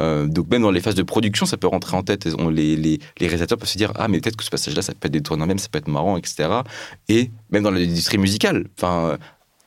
Euh, 0.00 0.26
donc 0.26 0.48
même 0.50 0.62
dans 0.62 0.70
les 0.70 0.80
phases 0.80 0.94
de 0.94 1.02
production, 1.02 1.44
ça 1.46 1.56
peut 1.56 1.66
rentrer 1.66 1.96
en 1.96 2.02
tête. 2.02 2.28
On- 2.38 2.48
les, 2.48 2.76
les, 2.76 2.98
les 3.18 3.26
réalisateurs 3.26 3.58
peuvent 3.58 3.68
se 3.68 3.78
dire 3.78 3.92
ah 3.96 4.08
mais 4.08 4.20
peut-être 4.20 4.36
que 4.36 4.44
ce 4.44 4.50
passage-là, 4.50 4.82
ça 4.82 4.92
peut 4.94 5.06
être 5.08 5.12
détourné 5.12 5.44
même, 5.46 5.58
ça 5.58 5.68
peut 5.68 5.78
être 5.78 5.88
marrant, 5.88 6.16
etc. 6.16 6.48
Et 7.08 7.30
même 7.50 7.62
dans 7.64 7.70
l'industrie 7.72 8.18
musicale, 8.18 8.68
enfin. 8.78 9.18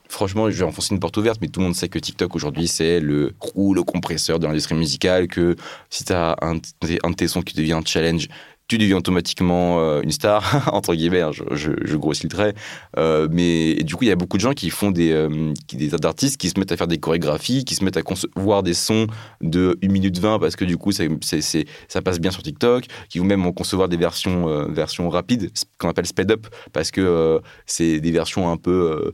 Franchement, 0.09 0.49
je 0.49 0.57
vais 0.57 0.63
enfoncer 0.65 0.93
une 0.93 0.99
porte 0.99 1.17
ouverte, 1.17 1.39
mais 1.41 1.47
tout 1.47 1.59
le 1.59 1.65
monde 1.65 1.75
sait 1.75 1.89
que 1.89 1.99
TikTok 1.99 2.35
aujourd'hui, 2.35 2.67
c'est 2.67 2.99
le 2.99 3.33
rouleau 3.39 3.83
compresseur 3.83 4.39
de 4.39 4.47
l'industrie 4.47 4.75
musicale. 4.75 5.27
Que 5.27 5.55
si 5.89 6.03
tu 6.05 6.13
as 6.13 6.35
un, 6.41 6.55
un 6.55 7.09
de 7.09 7.15
tes 7.15 7.27
sons 7.27 7.41
qui 7.41 7.55
devient 7.55 7.73
un 7.73 7.83
challenge, 7.83 8.27
tu 8.67 8.77
deviens 8.77 8.97
automatiquement 8.97 9.79
euh, 9.79 10.01
une 10.01 10.11
star, 10.11 10.69
entre 10.73 10.95
guillemets, 10.95 11.21
hein, 11.21 11.31
je, 11.31 11.43
je, 11.51 11.95
grossis 11.97 12.23
le 12.23 12.29
trait. 12.29 12.53
Euh, 12.97 13.27
mais 13.31 13.75
du 13.83 13.95
coup, 13.95 14.03
il 14.03 14.07
y 14.07 14.11
a 14.11 14.15
beaucoup 14.15 14.37
de 14.37 14.41
gens 14.41 14.53
qui 14.53 14.69
font 14.69 14.89
des, 14.89 15.11
euh, 15.11 15.53
qui, 15.67 15.75
des 15.75 15.93
artistes 16.03 16.37
qui 16.37 16.49
se 16.49 16.59
mettent 16.59 16.71
à 16.71 16.77
faire 16.77 16.87
des 16.87 16.97
chorégraphies, 16.97 17.63
qui 17.63 17.75
se 17.75 17.83
mettent 17.83 17.97
à 17.97 18.01
concevoir 18.01 18.63
des 18.63 18.73
sons 18.73 19.07
de 19.41 19.77
1 19.83 19.87
minute 19.91 20.17
20 20.17 20.39
parce 20.39 20.55
que 20.55 20.65
du 20.65 20.77
coup, 20.77 20.91
c'est- 20.91 21.09
ça 21.87 22.01
passe 22.01 22.19
bien 22.19 22.31
sur 22.31 22.41
TikTok, 22.41 22.85
qui 23.09 23.19
vont 23.19 23.25
même 23.25 23.45
en 23.45 23.51
concevoir 23.51 23.87
des 23.87 23.97
versions, 23.97 24.67
versions 24.71 25.09
rapides, 25.09 25.51
qu'on 25.77 25.89
appelle 25.89 26.07
speed 26.07 26.31
up, 26.31 26.47
parce 26.73 26.89
que 26.91 27.41
c'est 27.65 27.99
des 27.99 28.11
versions 28.11 28.49
un 28.51 28.57
peu. 28.57 29.13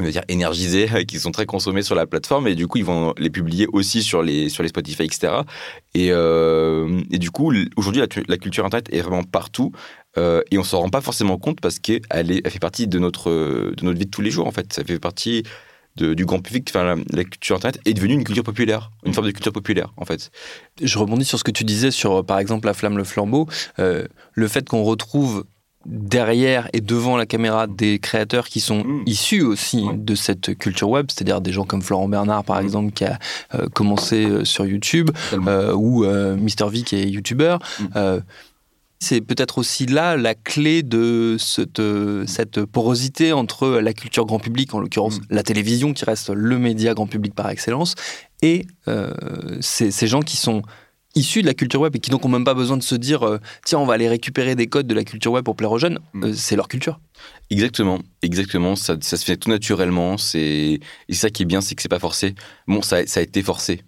On 0.00 0.04
va 0.04 0.10
dire 0.10 0.22
énergisées, 0.28 0.88
qui 1.08 1.18
sont 1.20 1.30
très 1.30 1.46
consommées 1.46 1.82
sur 1.82 1.94
la 1.94 2.06
plateforme 2.06 2.48
et 2.48 2.54
du 2.54 2.66
coup 2.66 2.78
ils 2.78 2.84
vont 2.84 3.14
les 3.18 3.30
publier 3.30 3.66
aussi 3.72 4.02
sur 4.02 4.22
les, 4.22 4.48
sur 4.48 4.62
les 4.62 4.68
Spotify, 4.70 5.04
etc. 5.04 5.32
Et, 5.94 6.08
euh, 6.12 7.00
et 7.10 7.18
du 7.18 7.30
coup, 7.30 7.52
aujourd'hui, 7.76 8.00
la, 8.00 8.06
tu- 8.08 8.24
la 8.28 8.36
culture 8.38 8.64
Internet 8.64 8.88
est 8.92 9.00
vraiment 9.02 9.22
partout 9.24 9.72
euh, 10.18 10.42
et 10.50 10.58
on 10.58 10.64
s'en 10.64 10.80
rend 10.80 10.88
pas 10.90 11.00
forcément 11.00 11.38
compte 11.38 11.60
parce 11.60 11.78
qu'elle 11.78 12.02
fait 12.48 12.58
partie 12.60 12.86
de 12.86 12.98
notre, 12.98 13.30
de 13.30 13.84
notre 13.84 13.98
vie 13.98 14.06
de 14.06 14.10
tous 14.10 14.22
les 14.22 14.30
jours, 14.30 14.46
en 14.46 14.52
fait. 14.52 14.72
Ça 14.72 14.84
fait 14.84 14.98
partie 14.98 15.42
du 15.96 16.24
grand 16.24 16.40
public. 16.40 16.68
Enfin, 16.70 16.84
la, 16.84 16.96
la 17.12 17.24
culture 17.24 17.56
Internet 17.56 17.80
est 17.84 17.92
devenue 17.94 18.14
une 18.14 18.24
culture 18.24 18.44
populaire, 18.44 18.90
une 19.04 19.12
forme 19.12 19.26
de 19.26 19.32
culture 19.32 19.52
populaire, 19.52 19.92
en 19.96 20.04
fait. 20.04 20.30
Je 20.80 20.98
rebondis 20.98 21.24
sur 21.24 21.38
ce 21.38 21.44
que 21.44 21.50
tu 21.50 21.64
disais 21.64 21.90
sur, 21.90 22.24
par 22.24 22.38
exemple, 22.38 22.66
la 22.66 22.74
flamme, 22.74 22.96
le 22.96 23.04
flambeau. 23.04 23.48
Euh, 23.78 24.06
le 24.32 24.48
fait 24.48 24.66
qu'on 24.68 24.82
retrouve 24.84 25.44
derrière 25.86 26.68
et 26.72 26.80
devant 26.80 27.16
la 27.16 27.24
caméra 27.26 27.66
des 27.66 27.98
créateurs 27.98 28.48
qui 28.48 28.60
sont 28.60 28.84
Mm. 28.84 29.02
issus 29.06 29.42
aussi 29.42 29.82
Ouais. 29.82 29.94
de 29.96 30.14
cette 30.14 30.56
culture 30.58 30.90
web, 30.90 31.06
c'est-à-dire 31.08 31.40
des 31.40 31.52
gens 31.52 31.64
comme 31.64 31.80
Florent 31.82 32.08
Bernard, 32.08 32.44
par 32.44 32.60
Mm. 32.60 32.64
exemple, 32.64 32.92
qui 32.92 33.04
a 33.04 33.18
euh, 33.54 33.66
commencé 33.72 34.26
euh, 34.26 34.44
sur 34.44 34.66
YouTube, 34.66 35.10
euh, 35.32 35.72
ou 35.74 36.04
Mister 36.36 36.66
V 36.70 36.82
qui 36.82 36.96
est 36.96 37.08
youtubeur. 37.08 37.58
Mm. 37.80 38.18
C'est 39.02 39.22
peut-être 39.22 39.56
aussi 39.56 39.86
là 39.86 40.18
la 40.18 40.34
clé 40.34 40.82
de 40.82 41.36
cette, 41.38 41.80
cette 42.26 42.62
porosité 42.66 43.32
entre 43.32 43.66
la 43.80 43.94
culture 43.94 44.26
grand 44.26 44.38
public, 44.38 44.74
en 44.74 44.80
l'occurrence 44.80 45.20
la 45.30 45.42
télévision 45.42 45.94
qui 45.94 46.04
reste 46.04 46.28
le 46.28 46.58
média 46.58 46.92
grand 46.92 47.06
public 47.06 47.34
par 47.34 47.48
excellence, 47.48 47.94
et 48.42 48.66
ces, 49.60 49.90
ces 49.90 50.06
gens 50.06 50.20
qui 50.20 50.36
sont 50.36 50.60
issus 51.14 51.42
de 51.42 51.46
la 51.46 51.54
culture 51.54 51.80
web 51.80 51.94
et 51.96 51.98
qui 51.98 52.10
donc 52.10 52.24
ont 52.24 52.28
même 52.28 52.44
pas 52.44 52.54
besoin 52.54 52.76
de 52.76 52.82
se 52.82 52.94
dire 52.94 53.22
euh, 53.26 53.38
tiens 53.64 53.78
on 53.78 53.84
va 53.86 53.94
aller 53.94 54.08
récupérer 54.08 54.54
des 54.54 54.66
codes 54.68 54.86
de 54.86 54.94
la 54.94 55.04
culture 55.04 55.32
web 55.32 55.44
pour 55.44 55.56
plaire 55.56 55.72
aux 55.72 55.78
jeunes, 55.78 55.98
Mm. 56.14 56.24
Euh, 56.24 56.32
c'est 56.34 56.56
leur 56.56 56.68
culture. 56.68 57.00
Exactement, 57.50 57.98
exactement. 58.22 58.76
Ça, 58.76 58.96
ça 59.00 59.16
se 59.16 59.24
fait 59.24 59.36
tout 59.36 59.50
naturellement. 59.50 60.16
C'est 60.18 60.80
et 61.08 61.14
ça 61.14 61.30
qui 61.30 61.42
est 61.42 61.46
bien, 61.46 61.60
c'est 61.60 61.74
que 61.74 61.82
c'est 61.82 61.88
pas 61.88 61.98
forcé. 61.98 62.34
Bon, 62.68 62.80
ça, 62.82 63.06
ça 63.06 63.20
a 63.20 63.22
été 63.22 63.42
forcé 63.42 63.82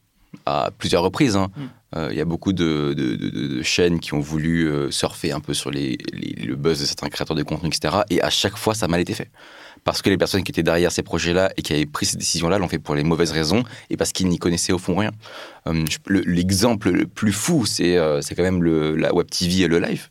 à 0.46 0.70
plusieurs 0.76 1.02
reprises. 1.02 1.36
hein. 1.36 1.50
Mm. 1.56 1.62
Euh, 1.96 2.08
Il 2.10 2.16
y 2.16 2.20
a 2.20 2.24
beaucoup 2.24 2.52
de, 2.52 3.60
chaînes 3.62 4.00
qui 4.00 4.14
ont 4.14 4.20
voulu 4.20 4.68
euh, 4.68 4.90
surfer 4.90 5.32
un 5.32 5.40
peu 5.40 5.54
sur 5.54 5.70
le 5.70 6.54
buzz 6.54 6.80
de 6.80 6.86
certains 6.86 7.08
créateurs 7.08 7.36
de 7.36 7.42
contenu, 7.42 7.68
etc. 7.68 8.02
Et 8.10 8.22
à 8.22 8.30
chaque 8.30 8.56
fois, 8.56 8.74
ça 8.74 8.86
a 8.86 8.88
mal 8.88 9.00
été 9.00 9.14
fait. 9.14 9.30
Parce 9.84 10.00
que 10.00 10.10
les 10.10 10.16
personnes 10.16 10.44
qui 10.44 10.52
étaient 10.52 10.62
derrière 10.62 10.92
ces 10.92 11.02
projets-là 11.02 11.52
et 11.56 11.62
qui 11.62 11.72
avaient 11.72 11.86
pris 11.86 12.06
ces 12.06 12.16
décisions-là 12.16 12.58
l'ont 12.58 12.68
fait 12.68 12.78
pour 12.78 12.94
les 12.94 13.02
mauvaises 13.02 13.32
raisons 13.32 13.64
et 13.90 13.96
parce 13.96 14.12
qu'ils 14.12 14.28
n'y 14.28 14.38
connaissaient 14.38 14.72
au 14.72 14.78
fond 14.78 14.96
rien. 14.96 15.10
Euh, 15.66 15.84
L'exemple 16.08 16.90
le 16.90 17.06
plus 17.06 17.32
fou, 17.32 17.66
c'est 17.66 17.96
euh, 17.96 18.20
quand 18.36 18.42
même 18.42 18.62
la 18.62 19.12
Web 19.12 19.28
TV 19.28 19.62
et 19.62 19.68
le 19.68 19.80
live, 19.80 20.08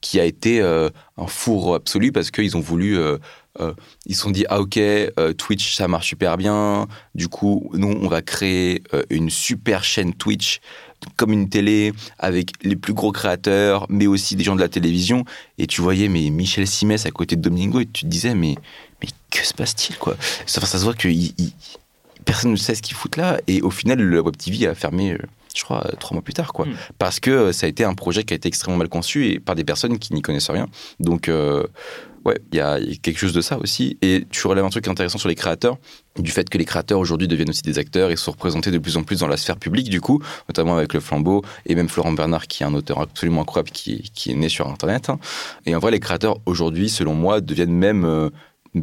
qui 0.00 0.18
a 0.18 0.24
été 0.24 0.62
un 0.62 1.26
four 1.26 1.74
absolu 1.74 2.12
parce 2.12 2.30
qu'ils 2.30 2.56
ont 2.56 2.60
voulu. 2.60 2.98
ils 4.06 4.14
se 4.14 4.22
sont 4.22 4.30
dit 4.30 4.46
ah 4.48 4.60
ok 4.60 4.80
Twitch 5.36 5.76
ça 5.76 5.86
marche 5.86 6.08
super 6.08 6.38
bien 6.38 6.86
du 7.14 7.28
coup 7.28 7.70
nous 7.74 7.88
on 7.88 8.08
va 8.08 8.22
créer 8.22 8.82
une 9.10 9.28
super 9.28 9.84
chaîne 9.84 10.14
Twitch 10.14 10.60
comme 11.16 11.32
une 11.32 11.48
télé 11.48 11.92
avec 12.18 12.52
les 12.62 12.76
plus 12.76 12.92
gros 12.92 13.12
créateurs 13.12 13.86
mais 13.88 14.06
aussi 14.06 14.36
des 14.36 14.44
gens 14.44 14.54
de 14.56 14.60
la 14.60 14.68
télévision. 14.68 15.24
Et 15.58 15.66
tu 15.66 15.80
voyais 15.80 16.08
mais 16.08 16.28
Michel 16.30 16.66
Simès 16.66 17.06
à 17.06 17.10
côté 17.10 17.36
de 17.36 17.40
Domingo 17.42 17.80
et 17.80 17.86
tu 17.86 18.02
te 18.04 18.06
disais 18.06 18.34
mais 18.34 18.54
mais 19.02 19.08
que 19.30 19.46
se 19.46 19.54
passe-t-il 19.54 19.96
quoi? 19.98 20.16
Ça, 20.46 20.60
ça 20.60 20.78
se 20.78 20.84
voit 20.84 20.94
que 20.94 21.08
il- 21.08 21.34
il- 21.38 21.52
personne 22.24 22.50
ne 22.50 22.56
sait 22.56 22.74
ce 22.74 22.82
qu'ils 22.82 22.96
foutent 22.96 23.16
là. 23.16 23.40
Et 23.46 23.62
au 23.62 23.70
final 23.70 23.98
le 24.00 24.20
Web 24.20 24.36
TV 24.36 24.66
a 24.66 24.74
fermé 24.74 25.12
euh, 25.12 25.18
je 25.56 25.64
crois 25.64 25.84
euh, 25.86 25.92
trois 25.98 26.14
mois 26.14 26.22
plus 26.22 26.34
tard 26.34 26.52
quoi. 26.52 26.66
Mm. 26.66 26.74
parce 26.98 27.18
que 27.18 27.30
euh, 27.30 27.52
ça 27.52 27.66
a 27.66 27.68
été 27.68 27.82
un 27.84 27.94
projet 27.94 28.22
qui 28.24 28.34
a 28.34 28.36
été 28.36 28.46
extrêmement 28.48 28.76
mal 28.78 28.88
conçu 28.88 29.26
et 29.26 29.40
par 29.40 29.54
des 29.56 29.64
personnes 29.64 29.98
qui 29.98 30.12
n'y 30.14 30.22
connaissent 30.22 30.50
rien. 30.50 30.68
Donc 31.00 31.28
euh, 31.28 31.66
Ouais, 32.26 32.38
il 32.52 32.58
y, 32.58 32.60
a 32.60 32.78
quelque 33.02 33.18
chose 33.18 33.32
de 33.32 33.40
ça 33.40 33.58
aussi. 33.58 33.96
Et 34.02 34.26
tu 34.30 34.46
relèves 34.46 34.64
un 34.64 34.70
truc 34.70 34.86
intéressant 34.88 35.18
sur 35.18 35.28
les 35.28 35.34
créateurs, 35.34 35.78
du 36.18 36.30
fait 36.30 36.50
que 36.50 36.58
les 36.58 36.66
créateurs 36.66 36.98
aujourd'hui 36.98 37.28
deviennent 37.28 37.48
aussi 37.48 37.62
des 37.62 37.78
acteurs 37.78 38.10
et 38.10 38.16
sont 38.16 38.32
représentés 38.32 38.70
de 38.70 38.78
plus 38.78 38.98
en 38.98 39.04
plus 39.04 39.20
dans 39.20 39.26
la 39.26 39.38
sphère 39.38 39.56
publique, 39.56 39.88
du 39.88 40.02
coup, 40.02 40.22
notamment 40.48 40.76
avec 40.76 40.92
le 40.92 41.00
flambeau, 41.00 41.42
et 41.64 41.74
même 41.74 41.88
Florent 41.88 42.12
Bernard, 42.12 42.46
qui 42.46 42.62
est 42.62 42.66
un 42.66 42.74
auteur 42.74 43.00
absolument 43.00 43.42
incroyable, 43.42 43.70
qui, 43.70 44.10
qui 44.14 44.32
est 44.32 44.34
né 44.34 44.50
sur 44.50 44.68
Internet. 44.68 45.08
hein. 45.08 45.18
Et 45.64 45.74
en 45.74 45.78
vrai, 45.78 45.92
les 45.92 46.00
créateurs 46.00 46.40
aujourd'hui, 46.44 46.90
selon 46.90 47.14
moi, 47.14 47.40
deviennent 47.40 47.72
même 47.72 48.04
euh, 48.04 48.28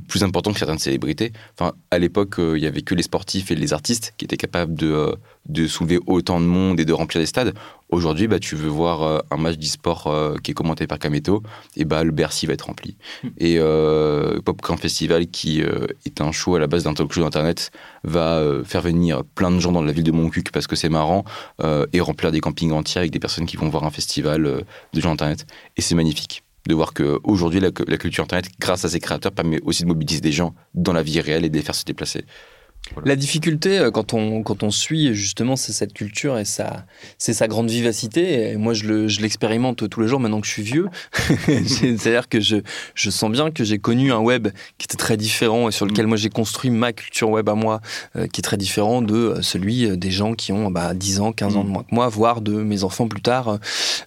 plus 0.08 0.24
important 0.24 0.52
que 0.52 0.60
certaines 0.60 0.80
célébrités. 0.80 1.32
Enfin, 1.58 1.74
à 1.92 2.00
l'époque, 2.00 2.40
euh, 2.40 2.58
il 2.58 2.64
y 2.64 2.68
avait 2.68 2.82
que 2.82 2.94
les 2.94 3.04
sportifs 3.04 3.52
et 3.52 3.56
les 3.56 3.74
artistes 3.74 4.14
qui 4.18 4.26
étaient 4.26 4.38
capables 4.38 4.76
de, 4.76 4.92
euh, 4.92 5.16
de 5.48 5.66
soulever 5.68 6.00
autant 6.08 6.42
de 6.42 6.46
monde 6.46 6.80
et 6.80 6.86
de 6.86 6.94
remplir 6.94 7.22
des 7.22 7.26
stades. 7.26 7.54
Aujourd'hui, 7.90 8.28
bah, 8.28 8.40
tu 8.40 8.56
veux 8.56 8.68
voir 8.68 9.04
euh, 9.04 9.20
un 9.32 9.38
match 9.38 9.58
d'e-sport 9.58 10.38
qui 10.44 10.52
est 10.52 10.54
commenté 10.54 10.88
par 10.88 11.00
Kameto, 11.00 11.42
et 11.78 11.86
bah, 11.86 12.04
le 12.04 12.12
Bercy 12.12 12.46
va 12.46 12.54
être 12.54 12.64
rempli. 12.64 12.98
Hmm. 13.24 13.30
Et 13.38 13.60
Popcorn 14.44 14.78
Festival, 14.78 15.28
qui 15.28 15.62
est 15.62 16.22
un 16.22 16.32
show 16.32 16.56
à 16.56 16.60
la 16.60 16.68
base 16.68 16.84
d'un 16.84 16.94
talk 16.94 17.12
show 17.14 17.22
d'internet, 17.22 17.72
va 18.04 18.44
faire 18.64 18.82
venir 18.82 19.24
plein 19.24 19.52
de 19.52 19.60
gens 19.60 19.72
dans 19.72 19.82
la 19.82 19.92
ville 19.92 20.04
de 20.04 20.12
Montcuq 20.12 20.52
parce 20.52 20.68
que 20.68 20.76
c'est 20.76 20.90
marrant 20.90 21.24
et 21.94 22.00
remplir 22.00 22.32
des 22.32 22.40
campings 22.40 22.72
entiers 22.72 23.00
avec 23.00 23.12
des 23.12 23.20
personnes 23.20 23.46
qui 23.46 23.58
vont 23.58 23.70
voir 23.70 23.84
un 23.84 23.92
festival 23.92 24.66
de 24.94 25.02
gens 25.02 25.12
internet. 25.12 25.46
Et 25.78 25.82
c'est 25.82 25.96
magnifique 25.96 26.44
de 26.68 26.76
voir 26.76 26.94
qu'aujourd'hui, 26.94 27.60
la, 27.60 27.72
culture 27.72 28.24
Internet, 28.24 28.50
grâce 28.60 28.86
à 28.86 28.90
ses 28.90 29.00
créateurs, 29.00 29.32
permet 29.32 29.60
aussi 29.64 29.84
de 29.84 29.88
mobiliser 29.88 30.22
des 30.22 30.32
gens 30.32 30.54
dans 30.74 30.94
la 30.94 31.04
vie 31.04 31.20
réelle 31.20 31.46
et 31.46 31.50
de 31.50 31.56
les 31.56 31.64
faire 31.64 31.76
se 31.76 31.86
déplacer. 31.86 32.26
La 33.06 33.16
difficulté 33.16 33.80
euh, 33.80 33.92
quand 33.92 34.14
on, 34.14 34.44
quand 34.44 34.64
on 34.64 34.72
suit 34.72 35.14
justement 35.14 35.56
c'est 35.56 35.74
cette 35.74 35.94
culture 35.94 36.38
et 36.38 36.46
sa, 36.46 36.86
c'est 37.18 37.34
sa 37.34 37.48
grande 37.48 37.70
vivacité. 37.70 38.52
Et 38.52 38.58
moi 38.58 38.74
je, 38.74 38.86
le, 38.86 39.08
je 39.08 39.22
l'expérimente 39.22 39.88
tous 39.90 40.02
les 40.02 40.08
jours 40.08 40.20
maintenant 40.20 40.42
que 40.42 40.48
je 40.48 40.52
suis 40.52 40.64
vieux. 40.64 40.88
C'est-à-dire 41.66 42.30
que 42.30 42.40
je, 42.40 42.58
je 42.96 43.10
sens 43.10 43.32
bien 43.32 43.52
que 43.52 43.64
j'ai 43.64 43.78
connu 43.78 44.12
un 44.12 44.20
web 44.20 44.50
qui 44.78 44.86
était 44.86 44.98
très 44.98 45.18
différent 45.18 45.70
et 45.70 45.72
sur 45.72 45.86
lequel 45.86 46.06
mm. 46.06 46.10
moi 46.10 46.18
j'ai 46.18 46.30
construit 46.30 46.70
ma 46.70 46.94
culture 46.94 47.30
web 47.30 47.50
à 47.50 47.56
moi 47.56 47.82
euh, 48.16 48.28
qui 48.28 48.42
est 48.42 48.44
très 48.44 48.58
différent 48.58 49.02
de 49.02 49.16
euh, 49.16 49.42
celui 49.42 49.98
des 49.98 50.12
gens 50.12 50.34
qui 50.34 50.52
ont 50.52 50.72
bah, 50.72 50.94
10 50.94 51.20
ans, 51.20 51.32
15 51.32 51.58
ans 51.58 51.64
de 51.64 51.70
mm. 51.70 51.72
moins 51.72 51.84
que 51.84 51.96
moi, 51.96 52.08
voire 52.10 52.42
de 52.42 52.54
mes 52.54 52.84
enfants 52.84 53.08
plus 53.08 53.22
tard. 53.22 53.60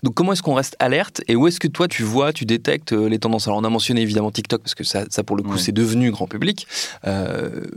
Donc 0.03 0.15
comment 0.15 0.33
est-ce 0.33 0.43
qu'on 0.43 0.55
reste 0.55 0.77
alerte 0.79 1.23
et 1.29 1.37
où 1.37 1.47
est-ce 1.47 1.61
que 1.61 1.69
toi 1.69 1.87
tu 1.87 2.03
vois, 2.03 2.33
tu 2.33 2.45
détectes 2.45 2.93
les 2.93 3.19
tendances? 3.19 3.47
Alors 3.47 3.59
on 3.59 3.65
a 3.65 3.71
mentionné 3.71 4.01
évidemment 4.01 4.31
TikTok 4.31 4.63
parce 4.63 4.75
que 4.75 4.85
ça, 4.85 5.05
ça 5.11 5.23
pour 5.23 5.37
le 5.37 5.43
coup 5.43 5.59
c'est 5.59 5.73
devenu 5.73 6.11
grand 6.11 6.27
public. 6.27 6.67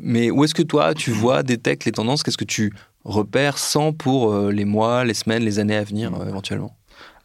mais 0.01 0.31
où 0.31 0.43
est-ce 0.43 0.53
que 0.53 0.63
toi 0.63 0.82
tu 0.95 1.11
vois, 1.11 1.43
détectes 1.43 1.85
les 1.85 1.91
tendances 1.91 2.23
Qu'est-ce 2.23 2.37
que 2.37 2.43
tu 2.43 2.73
repères 3.05 3.57
sans 3.57 3.93
pour 3.93 4.33
euh, 4.33 4.51
les 4.51 4.65
mois, 4.65 5.03
les 5.05 5.13
semaines, 5.13 5.43
les 5.43 5.59
années 5.59 5.75
à 5.75 5.83
venir 5.83 6.13
euh, 6.13 6.27
éventuellement? 6.27 6.75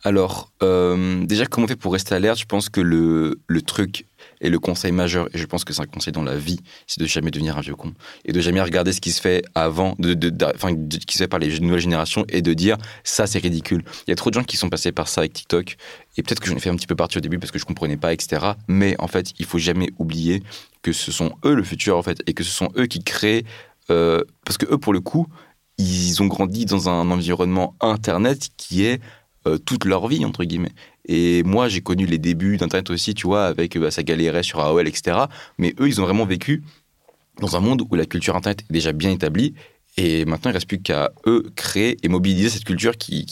Alors, 0.04 0.52
euh, 0.62 1.24
déjà, 1.24 1.46
comment 1.46 1.64
on 1.64 1.68
fait 1.68 1.76
pour 1.76 1.92
rester 1.92 2.14
alerte? 2.14 2.38
Je 2.38 2.44
pense 2.44 2.68
que 2.68 2.80
le, 2.80 3.40
le, 3.48 3.62
truc 3.62 4.06
et 4.40 4.48
le 4.48 4.60
conseil 4.60 4.92
majeur, 4.92 5.28
et 5.34 5.38
je 5.38 5.44
pense 5.44 5.64
que 5.64 5.72
c'est 5.72 5.82
un 5.82 5.86
conseil 5.86 6.12
dans 6.12 6.22
la 6.22 6.36
vie, 6.36 6.60
c'est 6.86 7.00
de 7.00 7.06
jamais 7.06 7.32
devenir 7.32 7.58
un 7.58 7.60
vieux 7.60 7.74
con. 7.74 7.92
Et 8.24 8.32
de 8.32 8.40
jamais 8.40 8.60
regarder 8.60 8.92
ce 8.92 9.00
qui 9.00 9.10
se 9.10 9.20
fait 9.20 9.42
avant, 9.56 9.96
de, 9.98 10.16
enfin, 10.54 10.74
qui 10.74 11.14
se 11.14 11.24
fait 11.24 11.28
par 11.28 11.40
les 11.40 11.58
nouvelles 11.58 11.80
générations, 11.80 12.24
et 12.28 12.42
de 12.42 12.54
dire 12.54 12.76
ça, 13.02 13.26
c'est 13.26 13.40
ridicule. 13.40 13.82
Il 14.06 14.10
y 14.10 14.12
a 14.12 14.16
trop 14.16 14.30
de 14.30 14.34
gens 14.34 14.44
qui 14.44 14.56
sont 14.56 14.68
passés 14.68 14.92
par 14.92 15.08
ça 15.08 15.22
avec 15.22 15.32
TikTok, 15.32 15.76
et 16.16 16.22
peut-être 16.22 16.40
que 16.40 16.48
j'en 16.48 16.56
ai 16.56 16.60
fait 16.60 16.70
un 16.70 16.76
petit 16.76 16.86
peu 16.86 16.96
partie 16.96 17.18
au 17.18 17.20
début 17.20 17.38
parce 17.40 17.50
que 17.50 17.58
je 17.58 17.64
comprenais 17.64 17.96
pas, 17.96 18.12
etc. 18.12 18.52
Mais 18.68 18.94
en 19.00 19.08
fait, 19.08 19.32
il 19.40 19.46
faut 19.46 19.58
jamais 19.58 19.90
oublier 19.98 20.42
que 20.82 20.92
ce 20.92 21.12
sont 21.12 21.32
eux 21.44 21.54
le 21.54 21.62
futur, 21.62 21.96
en 21.96 22.02
fait, 22.02 22.22
et 22.26 22.34
que 22.34 22.44
ce 22.44 22.50
sont 22.50 22.70
eux 22.76 22.86
qui 22.86 23.02
créent 23.02 23.44
euh, 23.90 24.22
parce 24.44 24.58
que 24.58 24.66
eux, 24.66 24.78
pour 24.78 24.92
le 24.92 25.00
coup, 25.00 25.26
ils 25.78 26.22
ont 26.22 26.26
grandi 26.26 26.66
dans 26.66 26.88
un 26.88 27.10
environnement 27.10 27.74
Internet 27.80 28.48
qui 28.56 28.84
est 28.84 29.00
euh, 29.46 29.58
toute 29.58 29.84
leur 29.84 30.08
vie, 30.08 30.24
entre 30.24 30.44
guillemets. 30.44 30.72
Et 31.06 31.42
moi, 31.44 31.68
j'ai 31.68 31.80
connu 31.80 32.06
les 32.06 32.18
débuts 32.18 32.56
d'Internet 32.56 32.90
aussi, 32.90 33.14
tu 33.14 33.26
vois, 33.26 33.46
avec 33.46 33.78
bah, 33.78 33.90
ça 33.90 34.02
galérait 34.02 34.42
sur 34.42 34.60
AOL, 34.60 34.86
etc. 34.86 35.18
Mais 35.56 35.74
eux, 35.80 35.88
ils 35.88 36.00
ont 36.00 36.04
vraiment 36.04 36.26
vécu 36.26 36.62
dans 37.40 37.56
un 37.56 37.60
monde 37.60 37.82
où 37.88 37.94
la 37.94 38.04
culture 38.04 38.36
Internet 38.36 38.64
est 38.68 38.72
déjà 38.72 38.92
bien 38.92 39.10
établie. 39.10 39.54
Et 39.96 40.24
maintenant, 40.24 40.50
il 40.50 40.54
reste 40.54 40.68
plus 40.68 40.80
qu'à 40.80 41.12
eux 41.26 41.50
créer 41.56 41.96
et 42.02 42.08
mobiliser 42.08 42.50
cette 42.50 42.64
culture 42.64 42.96
qui, 42.96 43.26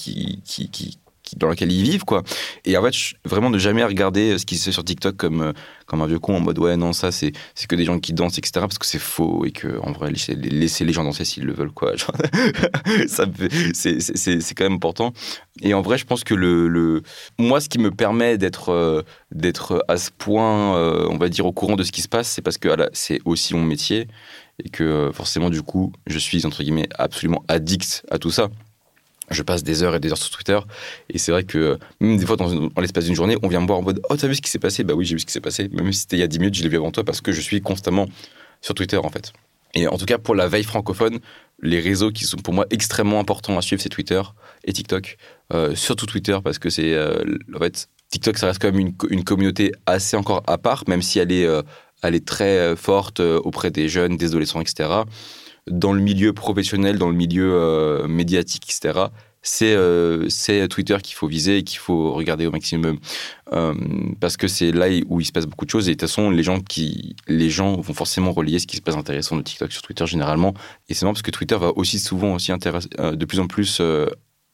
dans 1.37 1.49
laquelle 1.49 1.73
ils 1.73 1.83
vivent, 1.83 2.05
quoi. 2.05 2.23
Et 2.65 2.77
en 2.77 2.83
fait, 2.83 2.95
vraiment 3.25 3.51
de 3.51 3.59
jamais 3.59 3.85
regarder 3.85 4.33
euh, 4.33 4.39
ce 4.39 4.47
qui 4.47 4.57
se 4.57 4.67
fait 4.67 4.73
sur 4.73 4.85
TikTok 4.85 5.17
comme, 5.17 5.41
euh, 5.41 5.53
comme 5.87 6.03
un 6.03 6.07
vieux 6.07 6.19
con 6.19 6.37
en 6.37 6.41
mode 6.41 6.59
ouais, 6.59 6.77
non, 6.77 6.93
ça 6.93 7.11
c'est 7.11 7.33
que 7.69 7.75
des 7.75 7.85
gens 7.85 7.99
qui 7.99 8.13
dansent, 8.13 8.39
etc. 8.39 8.53
Parce 8.55 8.79
que 8.79 8.87
c'est 8.87 8.99
faux 9.01 9.45
et 9.45 9.51
que 9.51 9.81
en 9.81 9.93
vrai, 9.93 10.13
laisser 10.13 10.85
les 10.85 10.93
gens 10.93 11.05
danser 11.05 11.25
s'ils 11.25 11.45
le 11.45 11.53
veulent, 11.53 11.73
quoi. 11.73 11.93
c'est 13.07 14.55
quand 14.55 14.65
même 14.65 14.75
important. 14.75 15.13
Et 15.63 15.75
en 15.75 15.83
vrai, 15.83 15.99
je 15.99 16.05
pense 16.05 16.23
que 16.23 16.35
le, 16.35 16.69
le... 16.69 17.03
moi, 17.39 17.61
ce 17.61 17.69
qui 17.69 17.79
me 17.79 17.91
permet 17.91 18.39
d'être 18.39 18.71
euh, 18.71 19.03
d'être 19.33 19.85
à 19.89 19.97
ce 19.97 20.11
point, 20.11 20.77
on 21.09 21.19
va 21.19 21.29
dire, 21.29 21.47
au 21.47 21.53
courant 21.53 21.77
de 21.77 21.83
ce 21.83 21.93
qui 21.93 22.03
se 22.03 22.09
passe, 22.09 22.29
c'est 22.29 22.43
parce 22.43 22.59
que 22.59 22.69
c'est 22.93 23.21
aussi 23.25 23.55
mon 23.55 23.63
métier 23.63 24.07
et 24.65 24.69
que 24.69 25.11
forcément, 25.13 25.51
du 25.51 25.63
coup, 25.63 25.93
je 26.07 26.19
suis 26.19 26.47
entre 26.47 26.63
guillemets 26.63 26.89
absolument 26.99 27.45
addict 27.49 28.05
à 28.11 28.19
tout 28.19 28.31
ça 28.31 28.49
je 29.31 29.43
passe 29.43 29.63
des 29.63 29.83
heures 29.83 29.95
et 29.95 30.01
des 30.01 30.11
heures 30.11 30.19
sur 30.19 30.31
Twitter. 30.31 30.59
Et 31.11 31.19
c'est 31.19 31.33
vrai 31.33 31.45
que 31.45 31.79
même 32.01 32.17
des 32.17 32.27
fois, 32.27 32.37
dans, 32.37 32.71
l'espace 32.81 33.05
d'une 33.05 33.15
journée, 33.15 33.37
on 33.43 33.49
vient 33.49 33.61
me 33.61 33.67
voir 33.67 33.79
en 33.79 33.83
mode 33.83 34.01
Oh, 34.11 34.17
t'as 34.17 34.29
vu 34.29 34.35
ce 34.35 34.43
qui 34.43 34.51
s'est 34.51 34.59
passé? 34.59 34.85
Bah 34.85 34.95
oui, 34.95 35.05
j'ai 35.05 35.15
vu 35.15 35.21
ce 35.21 35.27
qui 35.27 35.33
s'est 35.33 35.41
passé. 35.41 35.69
Même 35.73 35.93
si 35.93 36.01
c'était 36.01 36.17
il 36.17 36.21
y 36.21 36.23
a 36.23 36.29
10 36.29 36.39
minutes, 36.39 36.55
je 36.55 36.63
l'ai 36.63 36.69
vu 36.69 36.77
avant 36.77 36.91
toi 36.91 37.05
parce 37.05 37.21
que 37.21 37.33
je 37.33 37.41
suis 37.41 37.61
constamment 37.61 38.07
sur 38.61 38.75
Twitter 38.75 38.97
en 38.97 39.11
fait. 39.11 39.33
Et 39.75 39.89
en 39.89 39.99
tout 39.99 40.07
cas, 40.07 40.19
pour 40.19 40.35
la 40.35 40.49
veille 40.49 40.65
francophone, 40.65 41.19
les 41.61 41.81
réseaux 41.81 42.11
qui 42.11 42.25
sont 42.25 42.39
pour 42.39 42.55
moi 42.55 42.67
extrêmement 42.71 43.21
importants 43.21 43.59
à 43.59 43.63
suivre, 43.63 43.83
c'est 43.83 43.89
Twitter 43.89 44.23
et 44.65 44.73
TikTok. 44.73 45.17
Euh, 45.53 45.75
surtout 45.75 46.07
Twitter 46.07 46.39
parce 46.43 46.59
que 46.59 46.71
c'est. 46.71 46.95
Euh, 46.95 47.23
en 47.55 47.59
fait, 47.59 47.89
TikTok, 48.11 48.39
ça 48.39 48.47
reste 48.47 48.63
quand 48.63 48.73
même 48.73 48.93
une, 49.11 49.25
communauté 49.25 49.73
assez 49.85 50.17
encore 50.17 50.43
à 50.47 50.59
part, 50.59 50.85
même 50.87 51.03
si 51.03 51.19
elle 51.19 51.33
est, 51.33 51.45
euh, 51.45 51.63
elle 52.03 52.15
est 52.15 52.25
très 52.25 52.77
forte 52.77 53.21
auprès 53.21 53.71
des 53.71 53.89
jeunes, 53.89 54.17
des 54.17 54.27
adolescents, 54.27 54.61
etc 54.61 55.03
dans 55.71 55.93
le 55.93 56.01
milieu 56.01 56.33
professionnel, 56.33 56.99
dans 56.99 57.09
le 57.09 57.17
milieu 57.17 57.55
euh, 57.55 58.07
médiatique, 58.09 58.65
etc., 58.65 59.07
euh, 59.63 60.27
c'est 60.29 60.67
Twitter 60.67 60.97
qu'il 61.01 61.15
faut 61.15 61.29
viser 61.29 61.59
et 61.59 61.63
qu'il 61.63 61.79
faut 61.79 62.13
regarder 62.13 62.47
au 62.47 62.51
maximum. 62.51 62.99
Euh, 63.53 63.75
parce 64.21 64.37
que 64.37 64.49
c'est 64.49 64.73
là 64.73 64.87
où 65.09 65.21
il 65.21 65.25
se 65.25 65.31
passe 65.31 65.47
beaucoup 65.47 65.65
de 65.65 65.71
choses. 65.71 65.89
Et 65.89 65.93
de 65.93 65.95
toute 65.95 66.09
façon, 66.09 66.31
les 66.31 66.43
gens, 66.43 66.61
qui, 66.61 67.15
les 67.29 67.49
gens 67.49 67.81
vont 67.81 67.95
forcément 67.95 68.33
relier 68.33 68.59
ce 68.59 68.67
qui 68.67 68.77
se 68.77 68.83
passe 68.83 68.97
intéressant 68.97 69.37
de 69.37 69.43
TikTok 69.43 69.71
sur 69.71 69.83
Twitter 69.83 70.05
généralement. 70.07 70.53
Et 70.89 70.95
c'est 70.95 71.05
marrant 71.05 71.15
parce 71.15 71.23
que 71.23 71.31
Twitter 71.31 71.57
va 71.57 71.71
aussi 71.77 72.01
souvent 72.01 72.35
aussi 72.35 72.51
intéresser, 72.51 72.89
de 72.99 73.25
plus 73.25 73.39
en 73.39 73.47
plus 73.47 73.81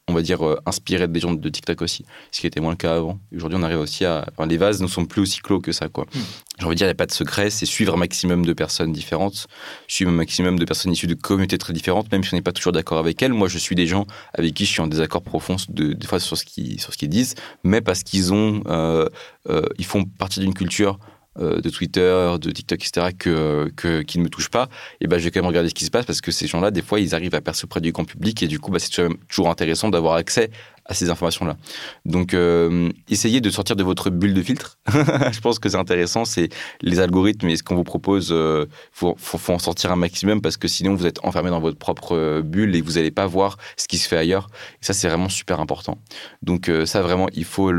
on 0.09 0.15
va 0.15 0.23
dire, 0.23 0.45
euh, 0.45 0.59
inspiré 0.67 1.07
des 1.07 1.21
gens 1.21 1.33
de 1.33 1.49
TikTok 1.49 1.81
aussi, 1.81 2.05
ce 2.33 2.41
qui 2.41 2.47
était 2.47 2.61
moins 2.61 2.73
le 2.73 2.77
cas 2.77 2.97
avant. 2.97 3.21
Aujourd'hui, 3.35 3.59
on 3.61 3.63
arrive 3.63 3.79
aussi 3.79 4.05
à. 4.05 4.27
les 4.49 4.57
vases 4.57 4.83
ne 4.83 4.89
sont 4.89 5.05
plus 5.05 5.23
aussi 5.23 5.41
clos 5.41 5.61
que 5.61 5.71
ça, 5.71 5.89
quoi. 5.89 6.07
Hmm. 6.13 6.19
J'ai 6.59 6.67
envie 6.67 6.75
de 6.75 6.79
dire, 6.79 6.87
il 6.87 6.89
n'y 6.89 6.93
a 6.93 6.97
pas 6.97 7.07
de 7.07 7.13
secret, 7.13 7.51
c'est 7.51 7.67
suivre 7.67 7.95
un 7.95 7.97
maximum 7.97 8.45
de 8.45 8.53
personnes 8.53 8.93
différentes, 8.93 9.47
suivre 9.87 10.11
un 10.11 10.15
maximum 10.15 10.59
de 10.59 10.65
personnes 10.65 10.93
issues 10.93 11.07
de 11.07 11.15
communautés 11.15 11.57
très 11.57 11.73
différentes, 11.73 12.11
même 12.11 12.25
si 12.25 12.35
on 12.35 12.37
n'est 12.37 12.43
pas 12.43 12.53
toujours 12.53 12.73
d'accord 12.73 12.99
avec 12.99 13.23
elles. 13.23 13.33
Moi, 13.33 13.49
je 13.49 13.59
suis 13.59 13.77
des 13.77 13.87
gens 13.87 14.07
avec 14.35 14.55
qui 14.55 14.65
je 14.65 14.73
suis 14.73 14.81
en 14.81 14.89
désaccord 14.89 15.23
profond 15.23 15.57
de, 15.69 15.93
des 15.93 16.07
fois 16.07 16.19
sur 16.19 16.37
ce 16.37 16.45
qu'ils 16.45 16.81
sur 16.81 16.93
ce 16.93 16.99
qu'ils 16.99 17.09
disent, 17.09 17.37
mais 17.63 17.81
parce 17.81 18.03
qu'ils 18.03 18.33
ont, 18.33 18.63
euh, 18.67 19.09
euh, 19.49 19.63
ils 19.79 19.87
font 19.87 20.05
partie 20.05 20.41
d'une 20.41 20.55
culture 20.55 20.99
de 21.39 21.71
Twitter, 21.71 22.35
de 22.41 22.51
TikTok, 22.51 22.79
etc., 22.79 23.07
que, 23.19 23.71
que, 23.75 24.03
qui 24.03 24.19
ne 24.19 24.25
me 24.25 24.29
touchent 24.29 24.51
pas, 24.51 24.69
et 25.01 25.07
ben, 25.07 25.19
je 25.19 25.25
vais 25.25 25.31
quand 25.31 25.41
même 25.41 25.49
regarder 25.49 25.69
ce 25.69 25.75
qui 25.75 25.85
se 25.85 25.91
passe 25.91 26.05
parce 26.05 26.21
que 26.21 26.31
ces 26.31 26.47
gens-là, 26.47 26.71
des 26.71 26.83
fois, 26.83 27.01
ils 27.01 27.15
arrivent 27.15 27.35
à 27.35 27.41
percer 27.41 27.65
auprès 27.65 27.81
du 27.81 27.93
grand 27.93 28.05
public 28.05 28.43
et 28.43 28.49
du 28.49 28.59
coup, 28.59 28.71
bah, 28.71 28.79
c'est 28.79 29.09
toujours 29.29 29.49
intéressant 29.49 29.89
d'avoir 29.89 30.15
accès 30.15 30.51
à 30.93 30.95
ces 30.95 31.11
informations-là. 31.11 31.57
Donc, 32.05 32.35
euh, 32.35 32.91
essayez 33.09 33.41
de 33.41 33.51
sortir 33.51 33.77
de 33.77 33.83
votre 33.83 34.11
bulle 34.11 34.35
de 34.35 34.43
filtre. 34.43 34.79
je 34.93 35.41
pense 35.41 35.59
que 35.59 35.69
c'est 35.71 35.79
intéressant. 35.79 36.25
C'est 36.27 36.51
les 36.83 37.01
algorithmes 37.01 37.49
et 37.49 37.57
ce 37.57 37.63
qu'on 37.63 37.75
vous 37.75 37.85
propose, 37.85 38.29
il 38.29 38.35
euh, 38.35 38.67
faut, 38.93 39.17
en 39.49 39.59
sortir 39.59 39.91
un 39.91 39.97
maximum 39.97 40.43
parce 40.43 40.59
que 40.59 40.69
sinon, 40.69 40.95
vous 40.95 41.07
êtes 41.07 41.25
enfermé 41.25 41.49
dans 41.49 41.61
votre 41.61 41.79
propre 41.79 42.15
euh, 42.15 42.43
bulle 42.43 42.77
et 42.77 42.83
vous 42.83 42.93
n'allez 42.93 43.11
pas 43.11 43.27
voir 43.27 43.57
ce 43.77 43.89
qui 43.89 43.97
se 43.97 44.07
fait 44.07 44.19
ailleurs. 44.19 44.49
Et 44.83 44.85
ça, 44.85 44.93
c'est 44.93 45.09
vraiment 45.09 45.31
super 45.31 45.61
important. 45.61 45.99
Donc, 46.43 46.71
ça, 46.85 47.01
vraiment, 47.01 47.29
il 47.33 47.45
faut, 47.45 47.73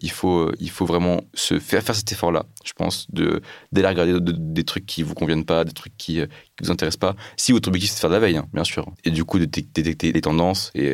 il 0.00 0.10
faut, 0.10 0.52
il 0.60 0.70
faut 0.70 0.86
vraiment 0.86 1.20
se 1.34 1.58
faire, 1.58 1.82
faire 1.82 1.94
cet 1.94 2.12
effort-là, 2.12 2.46
je 2.64 2.72
pense, 2.72 3.10
de, 3.10 3.40
d'aller 3.72 3.88
regarder 3.88 4.18
des 4.20 4.64
trucs 4.64 4.86
qui 4.86 5.02
vous 5.02 5.14
conviennent 5.14 5.44
pas, 5.44 5.64
des 5.64 5.72
trucs 5.72 5.96
qui, 5.96 6.14
qui 6.14 6.64
vous 6.64 6.70
intéressent 6.70 6.98
pas. 6.98 7.16
Si 7.36 7.52
votre 7.52 7.68
objectif, 7.68 7.90
c'est 7.90 7.96
de 7.96 8.00
faire 8.00 8.10
de 8.10 8.14
la 8.14 8.20
veille, 8.20 8.36
hein, 8.36 8.46
bien 8.52 8.64
sûr. 8.64 8.86
Et 9.04 9.10
du 9.10 9.24
coup, 9.24 9.38
de 9.38 9.46
détecter 9.46 10.12
les 10.12 10.20
tendances 10.20 10.70
et 10.74 10.92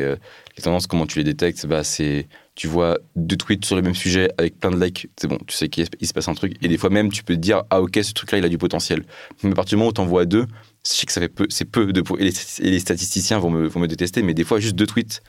les 0.57 0.63
tendances, 0.63 0.87
comment 0.87 1.05
tu 1.05 1.19
les 1.19 1.23
détectes 1.23 1.66
bah, 1.67 1.83
c'est 1.83 2.27
tu 2.55 2.67
vois 2.67 2.97
deux 3.15 3.37
tweets 3.37 3.65
sur 3.65 3.75
le 3.75 3.83
même 3.83 3.93
sujet 3.93 4.31
avec 4.39 4.59
plein 4.59 4.71
de 4.71 4.83
likes, 4.83 5.09
c'est 5.15 5.27
bon, 5.27 5.37
tu 5.45 5.55
sais 5.55 5.69
qu'il 5.69 5.85
se 5.85 6.13
passe 6.13 6.27
un 6.27 6.33
truc. 6.33 6.55
Et 6.63 6.67
des 6.67 6.77
fois 6.79 6.89
même, 6.89 7.11
tu 7.11 7.23
peux 7.23 7.35
te 7.35 7.39
dire, 7.39 7.63
ah 7.69 7.81
ok, 7.81 7.99
ce 8.01 8.13
truc-là, 8.13 8.39
il 8.39 8.45
a 8.45 8.49
du 8.49 8.57
potentiel. 8.57 9.03
Mais 9.43 9.51
à 9.51 9.53
partir 9.53 9.75
du 9.75 9.75
moment 9.77 9.91
où 9.91 9.93
tu 9.93 10.01
en 10.01 10.05
vois 10.05 10.25
deux, 10.25 10.47
je 10.83 10.91
sais 10.91 11.05
que 11.05 11.11
ça 11.11 11.21
fait 11.21 11.31
c'est 11.49 11.65
peu 11.65 11.93
de. 11.93 12.01
Et 12.17 12.23
les, 12.23 12.33
et 12.67 12.71
les 12.71 12.79
statisticiens 12.79 13.37
vont 13.37 13.51
me, 13.51 13.67
vont 13.67 13.79
me 13.79 13.87
détester, 13.87 14.23
mais 14.23 14.33
des 14.33 14.43
fois, 14.43 14.59
juste 14.59 14.75
deux 14.75 14.87
tweets, 14.87 15.21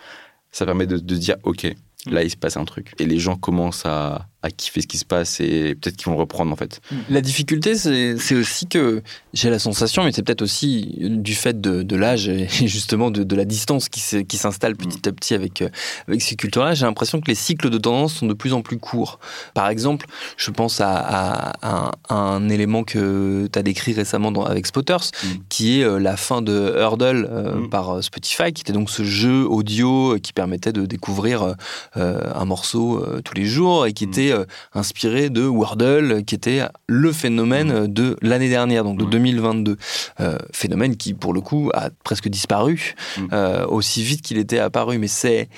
ça 0.53 0.65
permet 0.65 0.87
de, 0.87 0.97
de 0.97 1.17
dire, 1.17 1.37
ok, 1.43 1.67
là, 2.07 2.23
il 2.23 2.31
se 2.31 2.37
passe 2.37 2.57
un 2.57 2.65
truc. 2.65 2.95
Et 2.99 3.05
les 3.05 3.19
gens 3.19 3.37
commencent 3.37 3.85
à, 3.85 4.29
à 4.49 4.51
kiffer 4.51 4.81
ce 4.81 4.87
qui 4.87 4.99
se 4.99 5.05
passe 5.05 5.41
et 5.41 5.75
peut-être 5.75 5.97
qu'ils 5.97 6.07
vont 6.07 6.13
le 6.13 6.19
reprendre 6.19 6.53
en 6.53 6.57
fait. 6.57 6.81
La 7.09 7.21
difficulté, 7.21 7.77
c'est 7.77 8.35
aussi 8.35 8.67
que 8.67 9.03
j'ai 9.33 9.51
la 9.51 9.59
sensation, 9.59 10.05
mais 10.05 10.13
c'est 10.13 10.23
peut-être 10.23 10.43
aussi 10.43 10.97
du 10.99 11.35
fait 11.35 11.61
de, 11.61 11.83
de 11.83 11.97
l'âge 11.97 12.29
et 12.29 12.49
justement 12.67 13.11
de, 13.11 13.23
de, 13.23 13.37
la 13.37 13.45
distance 13.45 13.89
qui 13.89 14.01
s'installe 14.37 14.77
petit 14.77 15.09
à 15.09 15.13
petit 15.13 15.35
avec, 15.35 15.63
euh, 15.63 15.69
avec 16.09 16.23
ces 16.23 16.37
cultures-là, 16.37 16.75
j'ai 16.75 16.87
l'impression 16.87 17.21
que 17.21 17.29
les 17.29 17.35
cycles 17.35 17.71
de 17.71 17.79
tendance 17.79 18.15
sont 18.15 18.27
de 18.27 18.35
plus 18.35 18.53
en 18.53 18.63
plus 18.63 18.79
courts. 18.79 19.21
Par 19.55 19.69
exemple, 19.69 20.07
je 20.37 20.51
pense 20.51 20.81
à, 20.81 21.53
à, 21.63 21.93
un, 22.09 22.49
élément 22.49 22.85
que 22.85 23.49
tu 23.53 23.59
as 23.59 23.63
décrit 23.63 23.93
récemment 23.93 24.33
dans, 24.33 24.45
avec 24.45 24.67
Spotters, 24.67 25.11
mm. 25.23 25.27
qui 25.49 25.81
est 25.81 25.85
euh, 25.85 25.99
la 25.99 26.17
fin 26.17 26.43
de 26.43 26.75
Hurdle 26.77 27.29
euh, 27.31 27.55
mm. 27.55 27.71
par 27.71 28.03
Spotify, 28.03 28.53
qui 28.53 28.63
était 28.63 28.73
donc 28.73 28.91
ce 28.91 29.05
jeu 29.05 29.47
audio 29.47 30.19
qui 30.23 30.33
permettait 30.33 30.73
de 30.73 30.87
découvrir 30.87 31.55
un 31.95 32.45
morceau 32.45 33.05
tous 33.25 33.35
les 33.35 33.45
jours 33.45 33.87
et 33.87 33.93
qui 33.93 34.05
était 34.05 34.19
était 34.19 34.38
inspiré 34.75 35.31
de 35.31 35.43
Wordle, 35.47 36.25
qui 36.25 36.35
était 36.35 36.63
le 36.87 37.13
phénomène 37.13 37.87
de 37.87 38.17
l'année 38.23 38.49
dernière, 38.49 38.85
donc 38.85 38.99
de 38.99 39.05
2022. 39.05 39.77
Euh, 40.21 40.39
phénomène 40.53 40.97
qui, 40.97 41.15
pour 41.15 41.33
le 41.33 41.41
coup, 41.41 41.71
a 41.75 41.91
presque 42.05 42.29
disparu 42.29 42.95
Mm. 43.17 43.29
euh, 43.33 43.67
aussi 43.67 44.03
vite 44.03 44.23
qu'il 44.23 44.39
était 44.39 44.59
apparu. 44.59 44.99
Mais 44.99 45.09
c'est 45.09 45.49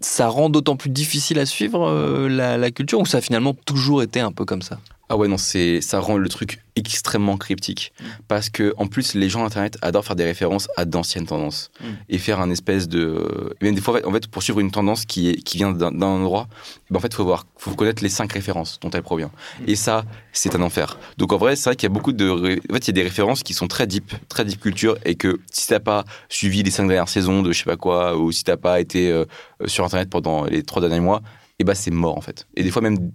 ça 0.00 0.28
rend 0.28 0.48
d'autant 0.48 0.76
plus 0.76 0.90
difficile 0.90 1.38
à 1.40 1.46
suivre 1.46 1.88
euh, 1.88 2.28
la, 2.28 2.56
la 2.56 2.70
culture 2.70 3.00
ou 3.00 3.06
ça 3.06 3.18
a 3.18 3.20
finalement 3.20 3.54
toujours 3.54 4.02
été 4.02 4.20
un 4.20 4.30
peu 4.30 4.44
comme 4.44 4.62
ça? 4.62 4.78
Ah 5.10 5.16
ouais, 5.16 5.26
non, 5.28 5.38
c'est, 5.38 5.80
ça 5.80 6.00
rend 6.00 6.16
le 6.18 6.28
truc 6.28 6.58
extrêmement 6.76 7.36
cryptique. 7.38 7.92
Parce 8.28 8.50
que, 8.50 8.74
en 8.76 8.86
plus, 8.86 9.14
les 9.14 9.28
gens 9.28 9.44
Internet 9.44 9.78
adorent 9.82 10.04
faire 10.04 10.16
des 10.16 10.24
références 10.24 10.68
à 10.76 10.84
d'anciennes 10.84 11.26
tendances. 11.26 11.70
Mm. 11.80 11.86
Et 12.10 12.18
faire 12.18 12.40
un 12.40 12.50
espèce 12.50 12.88
de. 12.88 13.54
et 13.60 13.64
Même 13.64 13.74
des 13.74 13.80
fois, 13.80 14.06
en 14.06 14.12
fait, 14.12 14.26
pour 14.26 14.42
suivre 14.42 14.60
une 14.60 14.70
tendance 14.70 15.06
qui, 15.06 15.30
est, 15.30 15.34
qui 15.42 15.56
vient 15.56 15.72
d'un, 15.72 16.00
endroit, 16.02 16.46
ben, 16.90 16.98
en 16.98 17.00
fait, 17.00 17.08
il 17.08 17.14
faut, 17.14 17.24
voir, 17.24 17.46
faut 17.56 17.74
connaître 17.74 18.02
les 18.02 18.08
cinq 18.10 18.32
références 18.32 18.78
dont 18.80 18.90
elle 18.90 19.02
provient. 19.02 19.30
Et 19.66 19.76
ça, 19.76 20.04
c'est 20.32 20.54
un 20.54 20.60
enfer. 20.62 20.98
Donc, 21.16 21.32
en 21.32 21.38
vrai, 21.38 21.56
c'est 21.56 21.70
vrai 21.70 21.76
qu'il 21.76 21.88
y 21.88 21.92
a 21.92 21.94
beaucoup 21.94 22.12
de. 22.12 22.28
ré- 22.28 22.60
En 22.70 22.74
fait, 22.74 22.86
il 22.86 22.88
y 22.88 22.90
a 22.90 22.92
des 22.92 23.02
références 23.02 23.42
qui 23.42 23.54
sont 23.54 23.66
très 23.66 23.86
deep, 23.86 24.12
très 24.28 24.44
deep 24.44 24.60
culture. 24.60 24.96
Et 25.04 25.14
que 25.14 25.40
si 25.50 25.66
t'as 25.66 25.80
pas 25.80 26.04
suivi 26.28 26.62
les 26.62 26.70
cinq 26.70 26.86
dernières 26.86 27.08
saisons 27.08 27.42
de 27.42 27.50
je 27.52 27.58
sais 27.60 27.64
pas 27.64 27.76
quoi, 27.76 28.16
ou 28.16 28.30
si 28.30 28.44
t'as 28.44 28.56
pas 28.58 28.78
été 28.78 29.10
euh, 29.10 29.24
sur 29.66 29.84
Internet 29.84 30.10
pendant 30.10 30.44
les 30.44 30.62
trois 30.62 30.82
derniers 30.82 31.00
mois, 31.00 31.22
et 31.58 31.64
bah, 31.64 31.74
c'est 31.74 31.90
mort, 31.90 32.16
en 32.16 32.20
fait. 32.20 32.46
Et 32.56 32.62
des 32.62 32.70
fois, 32.70 32.82
même. 32.82 33.10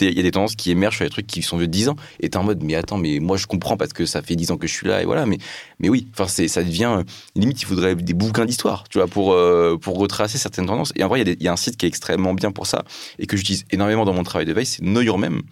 Il 0.00 0.16
y 0.16 0.20
a 0.20 0.22
des 0.22 0.30
tendances 0.30 0.56
qui 0.56 0.70
émergent 0.70 0.96
sur 0.96 1.04
des 1.04 1.10
trucs 1.10 1.26
qui 1.26 1.42
sont 1.42 1.56
vieux 1.56 1.66
de 1.66 1.72
10 1.72 1.90
ans 1.90 1.96
et 2.20 2.28
t'es 2.30 2.36
en 2.36 2.44
mode 2.44 2.62
mais 2.62 2.74
attends 2.74 2.98
mais 2.98 3.18
moi 3.20 3.36
je 3.36 3.46
comprends 3.46 3.76
parce 3.76 3.92
que 3.92 4.06
ça 4.06 4.22
fait 4.22 4.36
10 4.36 4.50
ans 4.50 4.56
que 4.56 4.66
je 4.66 4.72
suis 4.72 4.86
là 4.86 5.02
et 5.02 5.04
voilà 5.04 5.26
mais 5.26 5.38
mais 5.78 5.88
oui 5.88 6.08
ça 6.16 6.62
devient 6.62 7.02
limite 7.34 7.62
il 7.62 7.66
faudrait 7.66 7.94
des 7.94 8.14
bouquins 8.14 8.44
d'histoire 8.44 8.84
tu 8.88 8.98
vois 8.98 9.06
pour 9.06 9.32
euh, 9.32 9.78
pour 9.80 9.98
retracer 9.98 10.38
certaines 10.38 10.66
tendances 10.66 10.92
et 10.96 11.04
en 11.04 11.08
vrai 11.08 11.22
il 11.22 11.42
y, 11.42 11.48
a 11.48 11.52
un 11.52 11.56
site 11.56 11.76
qui 11.76 11.86
est 11.86 11.88
extrêmement 11.88 12.34
bien 12.34 12.52
pour 12.52 12.66
ça 12.66 12.84
et 13.18 13.26
que 13.26 13.36
j'utilise 13.36 13.64
énormément 13.70 14.04
dans 14.04 14.14
mon 14.14 14.22
travail 14.22 14.46
de 14.46 14.52
veille 14.52 14.66
c'est 14.66 14.82
Know 14.82 15.00
Your 15.00 15.18
Meme 15.18 15.42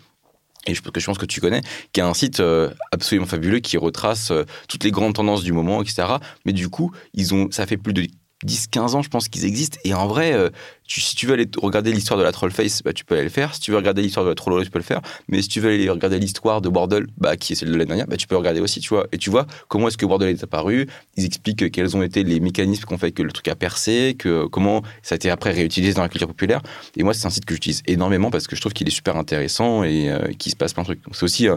et 0.69 0.75
je 0.75 0.83
pense 0.83 0.93
que 0.93 1.01
je 1.01 1.07
pense 1.07 1.19
que 1.19 1.27
tu 1.27 1.41
connais, 1.41 1.63
qui 1.93 2.01
est 2.01 2.03
un 2.03 2.15
site 2.15 2.41
euh, 2.41 2.71
absolument 2.93 3.27
fabuleux 3.27 3.61
qui 3.61 3.79
retrace 3.79 4.31
euh, 4.31 4.45
toutes 4.69 4.85
les 4.85 4.91
grandes 4.91 5.15
tendances 5.15 5.43
du 5.43 5.53
moment, 5.53 5.83
etc. 5.83 6.07
Mais 6.45 6.53
du 6.53 6.69
coup, 6.69 6.93
ils 7.15 7.33
ont, 7.33 7.51
ça 7.51 7.67
fait 7.67 7.79
plus 7.79 7.95
de 7.95 8.07
10-15 8.47 8.95
ans, 8.95 9.03
je 9.03 9.09
pense 9.09 9.29
qu'ils 9.29 9.45
existent. 9.45 9.79
Et 9.85 9.95
en 9.95 10.07
vrai, 10.07 10.33
euh, 10.33 10.51
si 10.87 11.17
tu 11.17 11.27
veux 11.27 11.35
aller 11.35 11.49
regarder 11.61 11.93
l'histoire 11.93 12.19
de 12.19 12.25
la 12.25 12.33
Trollface, 12.33 12.83
bah, 12.83 12.93
tu 12.93 13.05
peux 13.05 13.15
aller 13.15 13.25
le 13.25 13.31
faire. 13.31 13.55
Si 13.55 13.61
tu 13.61 13.71
veux 13.73 13.77
regarder 13.77 14.03
l'histoire 14.03 14.25
de 14.25 14.31
la 14.31 14.35
tu 14.35 14.71
peux 14.71 14.79
le 14.79 14.85
faire. 14.85 15.01
Mais 15.29 15.43
si 15.43 15.49
tu 15.49 15.61
veux 15.61 15.71
aller 15.71 15.91
regarder 15.91 16.19
l'histoire 16.19 16.61
de 16.61 16.69
Wordle, 16.69 17.09
bah, 17.19 17.37
qui 17.37 17.53
est 17.53 17.57
celle 17.57 17.69
de 17.69 17.75
l'année 17.75 17.87
dernière, 17.87 18.07
bah, 18.07 18.17
tu 18.17 18.27
peux 18.27 18.37
regarder 18.37 18.61
aussi, 18.61 18.81
tu 18.81 18.91
vois. 18.91 19.07
Et 19.13 19.19
tu 19.19 19.31
vois 19.31 19.47
comment 19.69 19.89
est-ce 19.89 19.97
que 19.99 20.07
Wordle 20.07 20.27
est 20.29 20.43
apparu. 20.43 20.87
Ils 21.17 21.25
expliquent 21.25 21.63
euh, 21.65 21.69
quels 21.69 21.97
ont 21.97 22.03
été 22.03 22.23
les 22.23 22.41
mécanismes 22.41 22.85
qui 22.85 22.95
ont 22.95 22.99
fait 22.99 23.13
que 23.13 23.23
le 23.23 23.33
truc 23.33 23.49
a 23.49 23.57
percé, 23.57 24.15
que 24.19 24.47
comment 24.47 24.83
ça 25.03 25.15
a 25.15 25.17
été 25.17 25.31
après 25.31 25.51
réutilisé 25.51 25.95
dans 25.95 26.03
la 26.03 26.09
culture 26.09 26.29
populaire. 26.29 26.63
Et 26.97 27.03
moi, 27.03 27.15
c'est 27.15 27.27
un 27.27 27.31
site 27.31 27.45
que 27.45 27.55
j'utilise 27.55 27.83
énormément 27.87 28.31
parce 28.31 28.47
que 28.47 28.57
je 28.57 28.61
trouve 28.61 28.73
qu'il 28.73 28.87
est 28.87 28.93
super 28.93 29.17
intéressant 29.17 29.83
et 29.83 30.11
euh, 30.11 30.29
qu'il 30.39 30.53
se 30.53 30.57
passe 30.57 30.73
plein 30.73 30.83
de 30.85 30.89
trucs. 30.89 31.03
C'est 31.13 31.25
aussi. 31.25 31.49
euh, 31.49 31.57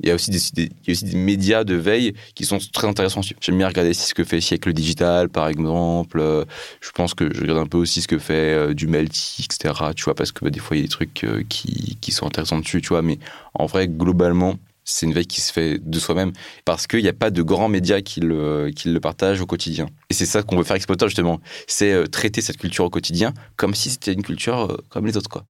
il 0.00 0.08
y, 0.08 0.12
a 0.12 0.14
aussi 0.14 0.30
des, 0.30 0.68
médias 1.14 1.64
de 1.64 1.74
veille 1.74 2.14
qui 2.34 2.44
sont 2.44 2.58
très 2.72 2.86
intéressants. 2.86 3.20
J'aime 3.40 3.58
bien 3.58 3.66
regarder 3.66 3.94
ce 3.94 4.14
que 4.14 4.22
fait 4.22 4.40
Siècle 4.40 4.72
Digital, 4.72 5.28
par 5.28 5.48
exemple. 5.48 6.20
Euh, 6.20 6.44
Je 6.80 6.90
pense 6.90 7.14
que 7.14 7.32
je 7.34 7.40
regarde 7.40 7.58
un 7.58 7.66
peu 7.66 7.78
aussi 7.78 8.00
ce 8.00 8.08
que 8.08 8.18
fait 8.18 8.54
euh, 8.54 8.74
du 8.74 8.86
Melty, 8.86 9.44
etc. 9.44 9.74
Tu 9.96 10.04
vois, 10.04 10.14
parce 10.14 10.30
que 10.30 10.44
bah, 10.44 10.50
des 10.50 10.60
fois, 10.60 10.76
il 10.76 10.80
y 10.80 10.82
a 10.82 10.86
des 10.86 10.90
trucs 10.90 11.24
euh, 11.24 11.42
qui, 11.48 12.12
sont 12.12 12.26
intéressants 12.26 12.58
dessus, 12.58 12.80
tu 12.80 12.88
vois. 12.88 13.02
Mais 13.02 13.18
en 13.54 13.66
vrai, 13.66 13.88
globalement, 13.88 14.56
c'est 14.84 15.04
une 15.04 15.12
veille 15.12 15.26
qui 15.26 15.40
se 15.40 15.52
fait 15.52 15.78
de 15.78 15.98
soi-même 15.98 16.32
parce 16.64 16.86
qu'il 16.86 17.02
n'y 17.02 17.08
a 17.08 17.12
pas 17.12 17.30
de 17.30 17.42
grands 17.42 17.68
médias 17.68 18.00
qui 18.00 18.20
le, 18.20 18.70
partagent 19.02 19.40
au 19.40 19.46
quotidien. 19.46 19.86
Et 20.10 20.14
c'est 20.14 20.26
ça 20.26 20.42
qu'on 20.42 20.56
veut 20.56 20.64
faire 20.64 20.76
Exploiter, 20.76 21.06
justement. 21.06 21.40
C'est 21.66 22.08
traiter 22.10 22.40
cette 22.40 22.56
culture 22.56 22.84
au 22.84 22.90
quotidien 22.90 23.34
comme 23.56 23.74
si 23.74 23.90
c'était 23.90 24.12
une 24.12 24.22
culture 24.22 24.78
comme 24.88 25.06
les 25.06 25.16
autres, 25.16 25.28
quoi. 25.28 25.44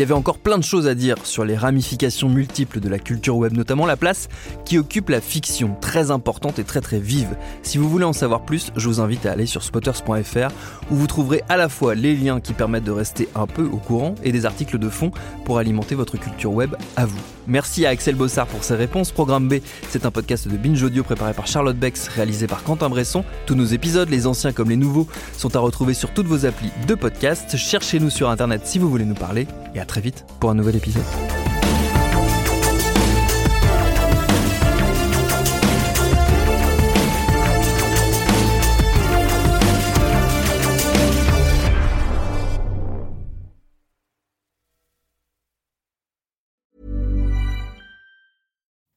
Il 0.00 0.04
y 0.04 0.06
avait 0.06 0.14
encore 0.14 0.38
plein 0.38 0.56
de 0.56 0.64
choses 0.64 0.86
à 0.86 0.94
dire 0.94 1.16
sur 1.24 1.44
les 1.44 1.58
ramifications 1.58 2.30
multiples 2.30 2.80
de 2.80 2.88
la 2.88 2.98
culture 2.98 3.36
web, 3.36 3.52
notamment 3.52 3.84
la 3.84 3.98
place 3.98 4.30
qui 4.64 4.78
occupe 4.78 5.10
la 5.10 5.20
fiction, 5.20 5.76
très 5.78 6.10
importante 6.10 6.58
et 6.58 6.64
très 6.64 6.80
très 6.80 6.98
vive. 6.98 7.36
Si 7.62 7.76
vous 7.76 7.86
voulez 7.86 8.06
en 8.06 8.14
savoir 8.14 8.46
plus, 8.46 8.70
je 8.76 8.88
vous 8.88 9.02
invite 9.02 9.26
à 9.26 9.32
aller 9.32 9.44
sur 9.44 9.62
spotters.fr 9.62 10.54
où 10.90 10.94
vous 10.94 11.06
trouverez 11.06 11.42
à 11.50 11.58
la 11.58 11.68
fois 11.68 11.94
les 11.94 12.16
liens 12.16 12.40
qui 12.40 12.54
permettent 12.54 12.84
de 12.84 12.90
rester 12.90 13.28
un 13.34 13.46
peu 13.46 13.64
au 13.64 13.76
courant 13.76 14.14
et 14.24 14.32
des 14.32 14.46
articles 14.46 14.78
de 14.78 14.88
fond 14.88 15.10
pour 15.44 15.58
alimenter 15.58 15.94
votre 15.94 16.16
culture 16.16 16.54
web 16.54 16.74
à 16.96 17.04
vous. 17.04 17.20
Merci 17.46 17.84
à 17.84 17.90
Axel 17.90 18.14
Bossard 18.14 18.46
pour 18.46 18.64
ses 18.64 18.76
réponses. 18.76 19.10
Programme 19.10 19.48
B, 19.48 19.56
c'est 19.90 20.06
un 20.06 20.10
podcast 20.10 20.48
de 20.48 20.56
Binge 20.56 20.82
Audio 20.82 21.02
préparé 21.02 21.34
par 21.34 21.46
Charlotte 21.46 21.76
Bex, 21.76 22.08
réalisé 22.08 22.46
par 22.46 22.62
Quentin 22.62 22.88
Bresson. 22.88 23.22
Tous 23.44 23.54
nos 23.54 23.66
épisodes, 23.66 24.08
les 24.08 24.26
anciens 24.26 24.52
comme 24.52 24.70
les 24.70 24.76
nouveaux, 24.76 25.08
sont 25.36 25.54
à 25.56 25.58
retrouver 25.58 25.92
sur 25.92 26.14
toutes 26.14 26.26
vos 26.26 26.46
applis 26.46 26.70
de 26.86 26.94
podcast. 26.94 27.54
Cherchez-nous 27.56 28.08
sur 28.08 28.30
internet 28.30 28.62
si 28.64 28.78
vous 28.78 28.88
voulez 28.88 29.04
nous 29.04 29.14
parler 29.14 29.46
et 29.74 29.80
à 29.80 29.84
très 29.90 30.00
vite 30.00 30.24
pour 30.38 30.50
un 30.50 30.54
nouvel 30.54 30.76
épisode. 30.76 31.02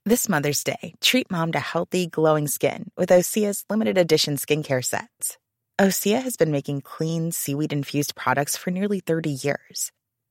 This 0.06 0.30
Mother's 0.30 0.64
Day, 0.64 0.94
treat 1.02 1.32
mom 1.32 1.54
to 1.54 1.60
healthy, 1.60 2.06
glowing 2.06 2.48
skin 2.48 2.92
with 2.96 3.10
Osea's 3.10 3.66
limited 3.68 3.98
edition 3.98 4.36
skincare 4.36 4.86
sets. 4.86 5.40
Osea 5.82 6.22
has 6.22 6.38
been 6.38 6.52
making 6.52 6.82
clean, 6.82 7.32
seaweed 7.32 7.74
infused 7.74 8.14
products 8.14 8.56
for 8.56 8.70
nearly 8.70 9.00
30 9.00 9.32
years. 9.32 9.92